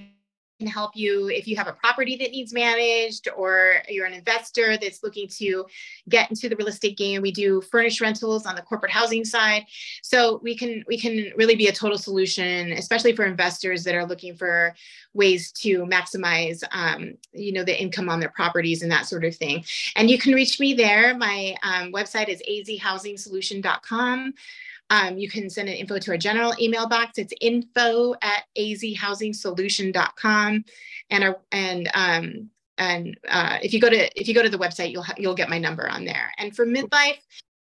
can 0.59 0.66
help 0.66 0.97
you 0.97 1.29
if 1.29 1.47
you 1.47 1.57
have 1.57 1.68
a 1.68 1.73
property 1.73 2.16
that 2.16 2.33
needs 2.33 2.53
managed 2.53 3.29
or 3.37 3.77
you're 3.88 4.07
an 4.07 4.12
investor 4.12 4.77
that's 4.77 5.03
looking 5.03 5.29
to 5.29 5.64
get 6.09 6.29
into 6.31 6.49
the 6.49 6.57
real 6.57 6.66
estate 6.66 6.99
game 6.99 7.23
we 7.23 7.31
do 7.31 7.61
furnished 7.62 8.01
rentals 8.01 8.44
on 8.44 8.57
the 8.57 8.62
corporate 8.62 8.90
housing 8.90 9.25
side. 9.25 9.64
So 10.03 10.40
we 10.42 10.57
can 10.57 10.85
we 10.88 10.99
can 10.99 11.33
really 11.37 11.55
be 11.55 11.68
a 11.68 11.73
total 11.73 11.99
solution 11.99 12.73
especially 12.73 13.14
for 13.14 13.25
investors 13.25 13.85
that 13.85 13.94
are 13.94 14.07
looking 14.07 14.35
for 14.35 14.75
ways 15.14 15.53
to 15.53 15.85
maximize 15.87 16.62
um, 16.73 17.14
you 17.33 17.53
know 17.53 17.64
the 17.64 17.81
income 17.81 18.09
on 18.09 18.21
their 18.21 18.31
properties 18.31 18.83
and 18.83 18.90
that 18.90 19.07
sort 19.07 19.25
of 19.25 19.37
thing. 19.37 19.64
And 19.94 20.11
you 20.11 20.18
can 20.18 20.35
reach 20.35 20.59
me 20.59 20.75
there. 20.75 21.16
My 21.16 21.55
um, 21.62 21.92
website 21.92 22.29
is 22.29 22.42
azhousingsolution.com 22.49 24.35
um, 24.90 25.18
you 25.18 25.29
can 25.29 25.51
send 25.51 25.68
an 25.68 25.74
info 25.74 25.98
to 25.98 26.12
our 26.12 26.16
general 26.16 26.55
email 26.61 26.88
box. 26.88 27.18
It's 27.18 27.35
info 27.40 28.14
at 28.22 28.44
azhousingsolution.com. 28.57 30.64
And, 31.11 31.24
our, 31.24 31.40
and, 31.53 31.90
um, 31.94 32.48
and 32.79 33.18
uh, 33.29 33.59
if 33.62 33.74
you 33.74 33.81
go 33.81 33.90
to 33.90 34.20
if 34.20 34.29
you 34.29 34.35
go 34.35 34.42
to 34.42 34.48
the 34.48 34.59
website, 34.59 34.92
you'll 34.92 35.05
you'll 35.16 35.35
get 35.35 35.48
my 35.48 35.59
number 35.59 35.90
on 35.90 36.05
there. 36.05 36.31
And 36.38 36.55
for 36.55 36.64
midlife, 36.64 37.18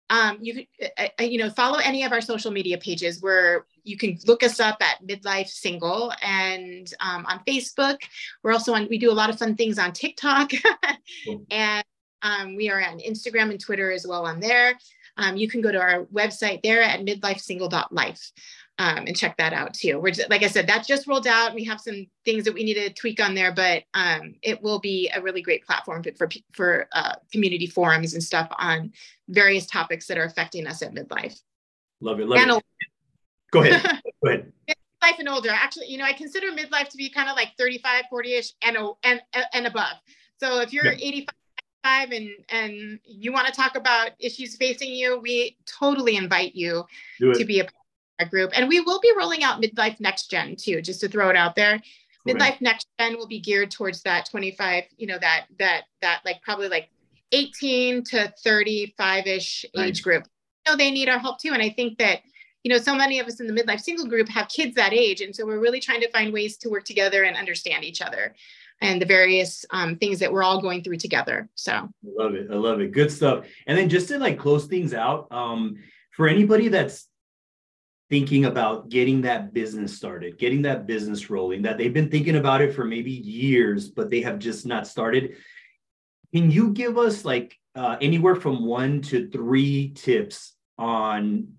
um, 0.10 0.38
you 0.42 0.66
uh, 0.82 1.08
uh, 1.20 1.24
you 1.24 1.38
know 1.38 1.50
follow 1.50 1.80
any 1.80 2.04
of 2.04 2.12
our 2.12 2.22
social 2.22 2.52
media 2.52 2.78
pages 2.78 3.22
where 3.22 3.66
you 3.84 3.98
can 3.98 4.18
look 4.26 4.44
us 4.44 4.60
up 4.60 4.82
at 4.82 5.06
midlife 5.08 5.48
single 5.48 6.12
and 6.22 6.94
um, 7.00 7.26
on 7.28 7.40
facebook 7.48 7.98
we're 8.44 8.52
also 8.52 8.74
on 8.74 8.88
we 8.90 8.98
do 8.98 9.12
a 9.12 9.14
lot 9.14 9.30
of 9.30 9.38
fun 9.38 9.56
things 9.56 9.78
on 9.78 9.94
tiktok 9.94 10.52
and 11.52 11.84
um, 12.22 12.56
we 12.56 12.70
are 12.70 12.82
on 12.82 13.00
instagram 13.00 13.52
and 13.52 13.60
twitter 13.60 13.92
as 13.92 14.06
well 14.08 14.26
on 14.26 14.40
there 14.40 14.78
um, 15.20 15.36
you 15.36 15.50
can 15.50 15.62
go 15.62 15.72
to 15.72 15.80
our 15.80 16.06
website 16.06 16.64
there 16.64 16.82
at 16.82 17.02
midlifesingle.life 17.02 18.32
um, 18.80 19.00
and 19.00 19.16
check 19.16 19.36
that 19.38 19.52
out 19.52 19.74
too. 19.74 20.00
We're 20.00 20.14
just, 20.14 20.30
like 20.30 20.44
I 20.44 20.48
said, 20.48 20.68
that 20.68 20.88
just 20.88 21.06
rolled 21.06 21.28
out. 21.28 21.54
We 21.54 21.66
have 21.66 21.82
some 21.82 22.08
things 22.24 22.46
that 22.46 22.54
we 22.54 22.64
need 22.64 22.76
to 22.76 22.94
tweak 22.94 23.22
on 23.22 23.36
there, 23.36 23.54
but 23.54 23.84
um, 23.94 24.36
it 24.42 24.64
will 24.64 24.80
be 24.80 25.12
a 25.14 25.22
really 25.22 25.42
great 25.42 25.66
platform 25.66 26.04
for 26.18 26.30
for 26.54 26.88
uh, 26.94 27.16
community 27.34 27.68
forums 27.68 28.14
and 28.14 28.24
stuff 28.24 28.48
on 28.58 28.94
various 29.28 29.66
topics 29.66 30.08
that 30.08 30.18
are 30.18 30.24
affecting 30.24 30.66
us 30.66 30.82
at 30.82 30.96
midlife. 30.96 31.38
Love 32.00 32.22
it. 32.22 32.28
Love 32.28 32.40
and 32.40 32.52
it. 32.52 32.64
Go 33.52 33.64
ahead. 33.64 34.02
Go 34.24 34.30
ahead. 34.32 34.54
Life 35.02 35.16
and 35.20 35.28
older. 35.28 35.50
Actually, 35.50 35.88
you 35.88 35.98
know, 35.98 36.06
I 36.06 36.14
consider 36.14 36.48
midlife 36.48 36.88
to 36.90 36.98
be 36.98 37.10
kind 37.10 37.30
of 37.30 37.36
like 37.36 37.50
35, 37.58 38.06
40-ish 38.12 38.54
and 38.62 38.78
and 39.04 39.22
and 39.54 39.68
above. 39.68 39.98
So 40.40 40.62
if 40.62 40.72
you're 40.72 40.86
yeah. 40.86 40.94
85 40.94 41.28
five 41.84 42.12
and 42.12 42.30
and 42.50 43.00
you 43.06 43.32
want 43.32 43.48
to 43.48 43.54
talk 43.54 43.76
about 43.76 44.12
issues 44.20 44.56
facing 44.56 44.94
you, 44.94 45.20
we 45.20 45.58
totally 45.66 46.16
invite 46.16 46.56
you 46.56 46.86
to 47.20 47.46
be 47.46 47.60
a 47.60 47.64
part 47.64 47.74
of 48.20 48.26
our 48.26 48.30
group. 48.30 48.52
And 48.56 48.68
we 48.68 48.80
will 48.80 49.00
be 49.00 49.12
rolling 49.18 49.44
out 49.44 49.62
Midlife 49.62 50.00
Next 50.00 50.30
Gen 50.30 50.56
too, 50.56 50.82
just 50.82 51.00
to 51.02 51.08
throw 51.08 51.30
it 51.30 51.36
out 51.36 51.56
there. 51.56 51.80
Midlife 52.28 52.62
Next 52.62 52.88
Gen 53.00 53.18
will 53.18 53.28
be 53.28 53.40
geared 53.40 53.72
towards 53.72 54.02
that 54.04 54.30
25, 54.30 54.84
you 54.98 55.08
know, 55.08 55.18
that 55.20 55.46
that 55.58 55.84
that 56.02 56.22
like 56.26 56.42
probably 56.42 56.68
like 56.68 56.90
18 57.32 58.04
to 58.06 58.34
35-ish 58.46 59.66
right. 59.76 59.88
age 59.88 60.04
group. 60.04 60.28
You 60.66 60.74
know, 60.74 60.78
they 60.78 60.92
need 60.92 61.10
our 61.10 61.20
help 61.20 61.40
too. 61.40 61.54
And 61.54 61.62
I 61.62 61.70
think 61.70 61.98
that 62.00 62.22
you 62.64 62.70
know, 62.70 62.78
so 62.78 62.94
many 62.94 63.20
of 63.20 63.28
us 63.28 63.40
in 63.40 63.48
the 63.48 63.54
midlife 63.54 63.80
single 63.80 64.06
group 64.06 64.28
have 64.28 64.50
kids 64.50 64.76
that 64.76 64.92
age. 64.92 65.22
And 65.22 65.34
so 65.34 65.46
we're 65.46 65.60
really 65.60 65.80
trying 65.80 66.02
to 66.02 66.12
find 66.12 66.34
ways 66.34 66.58
to 66.58 66.70
work 66.70 66.84
together 66.84 67.24
and 67.24 67.38
understand 67.38 67.86
each 67.86 68.02
other 68.02 68.36
and 68.82 69.02
the 69.02 69.06
various 69.06 69.66
um, 69.72 69.98
things 69.98 70.20
that 70.20 70.32
we're 70.32 70.44
all 70.44 70.62
going 70.62 70.84
through 70.84 70.98
together. 70.98 71.50
So 71.56 71.72
I 71.74 71.90
love 72.04 72.34
it. 72.36 72.48
I 72.52 72.56
love 72.56 72.80
it. 72.82 72.92
Good 72.92 73.12
stuff. 73.12 73.46
And 73.68 73.78
then 73.78 73.90
just 73.90 74.08
to 74.10 74.20
like 74.20 74.40
close 74.40 74.68
things 74.68 74.94
out, 74.94 75.28
um, 75.32 75.78
for 76.12 76.28
anybody 76.28 76.68
that's 76.68 77.08
thinking 78.10 78.46
about 78.46 78.90
getting 78.90 79.22
that 79.22 79.54
business 79.54 79.96
started, 79.96 80.38
getting 80.38 80.64
that 80.64 80.88
business 80.88 81.30
rolling, 81.30 81.62
that 81.62 81.78
they've 81.78 81.94
been 81.94 82.10
thinking 82.10 82.38
about 82.38 82.62
it 82.62 82.74
for 82.74 82.84
maybe 82.84 83.12
years, 83.12 83.90
but 83.90 84.10
they 84.10 84.22
have 84.22 84.40
just 84.40 84.66
not 84.66 84.88
started. 84.88 85.36
Can 86.34 86.50
you 86.50 86.72
give 86.72 86.98
us 86.98 87.24
like 87.24 87.58
uh, 87.76 87.98
anywhere 88.02 88.36
from 88.36 88.66
one 88.66 89.02
to 89.04 89.30
three 89.30 89.92
tips 89.92 90.56
on 90.78 91.54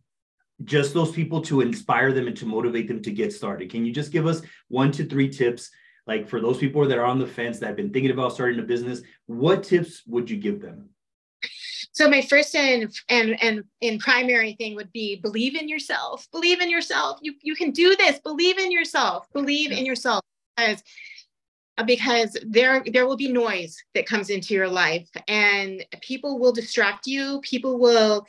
just 0.65 0.93
those 0.93 1.13
people 1.13 1.41
to 1.43 1.61
inspire 1.61 2.13
them 2.13 2.27
and 2.27 2.37
to 2.37 2.47
motivate 2.47 2.89
them 2.89 3.01
to 3.03 3.11
get 3.13 3.33
started? 3.33 3.71
Can 3.71 3.85
you 3.85 3.93
just 3.93 4.13
give 4.13 4.27
us 4.27 4.43
one 4.69 4.91
to 4.93 5.05
three 5.07 5.29
tips 5.29 5.71
like 6.07 6.29
for 6.29 6.41
those 6.41 6.59
people 6.59 6.87
that 6.87 6.99
are 6.99 7.05
on 7.05 7.19
the 7.19 7.27
fence 7.27 7.59
that 7.59 7.67
have 7.67 7.77
been 7.77 7.93
thinking 7.93 8.11
about 8.11 8.33
starting 8.33 8.59
a 8.59 8.63
business 8.63 9.03
what 9.27 9.63
tips 9.63 10.03
would 10.07 10.29
you 10.29 10.37
give 10.37 10.61
them? 10.61 10.91
So 11.93 12.09
my 12.09 12.21
first 12.23 12.55
and 12.55 12.93
and 13.09 13.43
and 13.43 13.65
in 13.81 13.99
primary 13.99 14.55
thing 14.55 14.75
would 14.75 14.93
be 14.93 15.17
believe 15.17 15.55
in 15.55 15.69
yourself. 15.69 16.27
Believe 16.33 16.61
in 16.61 16.71
yourself. 16.71 17.19
You 17.23 17.35
you 17.43 17.55
can 17.55 17.71
do 17.71 17.97
this. 17.97 18.19
Believe 18.21 18.59
in 18.59 18.71
yourself. 18.71 19.27
Believe 19.33 19.73
in 19.73 19.85
yourself. 19.85 20.23
Because 20.57 20.83
because 21.87 22.37
there 22.47 22.83
there 22.93 23.07
will 23.07 23.17
be 23.17 23.33
noise 23.33 23.77
that 23.95 24.07
comes 24.07 24.31
into 24.31 24.55
your 24.55 24.69
life 24.69 25.09
and 25.29 25.85
people 26.01 26.39
will 26.39 26.53
distract 26.53 27.07
you. 27.07 27.41
People 27.43 27.79
will 27.79 28.27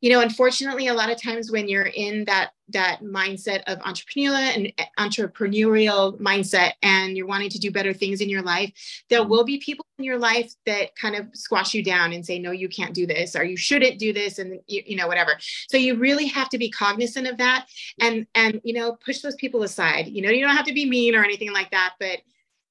you 0.00 0.10
know 0.10 0.20
unfortunately 0.20 0.88
a 0.88 0.94
lot 0.94 1.10
of 1.10 1.20
times 1.20 1.50
when 1.50 1.68
you're 1.68 1.92
in 1.94 2.24
that 2.26 2.50
that 2.68 3.02
mindset 3.02 3.62
of 3.66 3.78
entrepreneurial 3.80 4.56
and 4.56 4.72
entrepreneurial 4.98 6.18
mindset 6.18 6.72
and 6.82 7.16
you're 7.16 7.26
wanting 7.26 7.50
to 7.50 7.58
do 7.58 7.70
better 7.70 7.92
things 7.92 8.20
in 8.20 8.28
your 8.28 8.42
life 8.42 8.72
there 9.10 9.20
mm-hmm. 9.20 9.30
will 9.30 9.44
be 9.44 9.58
people 9.58 9.84
in 9.98 10.04
your 10.04 10.18
life 10.18 10.52
that 10.64 10.96
kind 10.96 11.14
of 11.14 11.26
squash 11.34 11.74
you 11.74 11.82
down 11.82 12.12
and 12.12 12.24
say 12.24 12.38
no 12.38 12.50
you 12.50 12.68
can't 12.68 12.94
do 12.94 13.06
this 13.06 13.36
or 13.36 13.44
you 13.44 13.56
shouldn't 13.56 13.98
do 13.98 14.12
this 14.12 14.38
and 14.38 14.60
you, 14.66 14.82
you 14.86 14.96
know 14.96 15.06
whatever 15.06 15.32
so 15.68 15.76
you 15.76 15.96
really 15.96 16.26
have 16.26 16.48
to 16.48 16.58
be 16.58 16.70
cognizant 16.70 17.26
of 17.26 17.36
that 17.36 17.66
and 18.00 18.26
and 18.34 18.60
you 18.64 18.72
know 18.72 18.96
push 19.04 19.20
those 19.20 19.36
people 19.36 19.62
aside 19.62 20.06
you 20.06 20.22
know 20.22 20.30
you 20.30 20.44
don't 20.44 20.56
have 20.56 20.66
to 20.66 20.74
be 20.74 20.88
mean 20.88 21.14
or 21.14 21.22
anything 21.22 21.52
like 21.52 21.70
that 21.70 21.94
but 22.00 22.20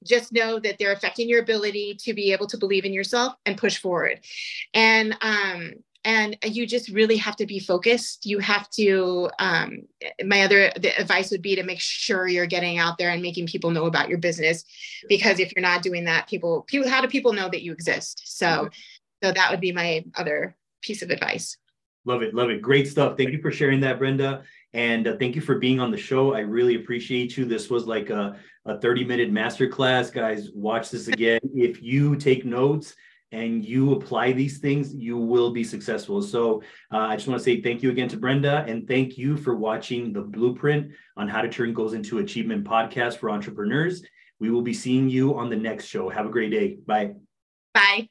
just 0.03 0.33
know 0.33 0.59
that 0.59 0.77
they're 0.77 0.91
affecting 0.91 1.29
your 1.29 1.41
ability 1.41 1.95
to 2.01 2.13
be 2.13 2.31
able 2.33 2.47
to 2.47 2.57
believe 2.57 2.85
in 2.85 2.93
yourself 2.93 3.33
and 3.45 3.57
push 3.57 3.77
forward. 3.77 4.19
And 4.73 5.17
um, 5.21 5.73
and 6.05 6.37
you 6.43 6.67
just 6.67 6.89
really 6.89 7.17
have 7.17 7.35
to 7.37 7.45
be 7.45 7.59
focused. 7.59 8.25
You 8.25 8.39
have 8.39 8.69
to 8.71 9.29
um, 9.39 9.83
my 10.23 10.41
other 10.41 10.71
the 10.79 10.97
advice 10.99 11.31
would 11.31 11.41
be 11.41 11.55
to 11.55 11.63
make 11.63 11.79
sure 11.79 12.27
you're 12.27 12.45
getting 12.45 12.77
out 12.77 12.97
there 12.97 13.09
and 13.09 13.21
making 13.21 13.47
people 13.47 13.71
know 13.71 13.85
about 13.85 14.09
your 14.09 14.17
business. 14.17 14.63
Because 15.07 15.39
if 15.39 15.53
you're 15.55 15.61
not 15.61 15.81
doing 15.81 16.05
that 16.05 16.27
people 16.27 16.63
people 16.63 16.89
how 16.89 17.01
do 17.01 17.07
people 17.07 17.33
know 17.33 17.49
that 17.49 17.63
you 17.63 17.71
exist? 17.71 18.21
So 18.25 18.69
so 19.23 19.31
that 19.31 19.51
would 19.51 19.61
be 19.61 19.71
my 19.71 20.03
other 20.15 20.55
piece 20.81 21.01
of 21.01 21.09
advice. 21.09 21.57
Love 22.05 22.21
it 22.21 22.33
love 22.33 22.49
it. 22.49 22.61
Great 22.61 22.87
stuff. 22.87 23.17
Thank 23.17 23.31
you 23.31 23.41
for 23.41 23.51
sharing 23.51 23.79
that 23.81 23.99
brenda. 23.99 24.43
And 24.73 25.07
uh, 25.07 25.17
thank 25.17 25.35
you 25.35 25.41
for 25.41 25.59
being 25.59 25.79
on 25.79 25.91
the 25.91 25.97
show. 25.97 26.33
I 26.33 26.39
really 26.39 26.75
appreciate 26.75 27.37
you. 27.37 27.45
This 27.45 27.69
was 27.69 27.85
like 27.85 28.09
a, 28.09 28.37
a 28.65 28.79
30 28.79 29.05
minute 29.05 29.31
masterclass. 29.31 30.11
Guys 30.11 30.49
watch 30.53 30.89
this 30.89 31.07
again. 31.07 31.39
If 31.55 31.81
you 31.81 32.15
take 32.15 32.43
notes 32.43 32.95
and 33.33 33.65
you 33.65 33.93
apply 33.93 34.31
these 34.31 34.59
things, 34.59 34.93
you 34.93 35.17
will 35.17 35.51
be 35.51 35.63
successful. 35.63 36.21
So 36.21 36.61
uh, 36.93 36.97
I 36.97 37.15
just 37.15 37.27
want 37.27 37.39
to 37.39 37.43
say 37.43 37.61
thank 37.61 37.81
you 37.81 37.89
again 37.89 38.07
to 38.09 38.17
Brenda 38.17 38.63
and 38.67 38.87
thank 38.87 39.17
you 39.17 39.35
for 39.35 39.55
watching 39.55 40.13
the 40.13 40.21
blueprint 40.21 40.91
on 41.17 41.27
how 41.27 41.41
to 41.41 41.49
turn 41.49 41.73
goals 41.73 41.93
into 41.93 42.19
achievement 42.19 42.63
podcast 42.63 43.17
for 43.17 43.31
entrepreneurs. 43.31 44.03
We 44.39 44.51
will 44.51 44.61
be 44.61 44.73
seeing 44.73 45.09
you 45.09 45.35
on 45.37 45.49
the 45.49 45.55
next 45.55 45.85
show. 45.85 46.09
Have 46.09 46.27
a 46.27 46.29
great 46.29 46.51
day. 46.51 46.77
Bye. 46.85 47.13
Bye. 47.73 48.07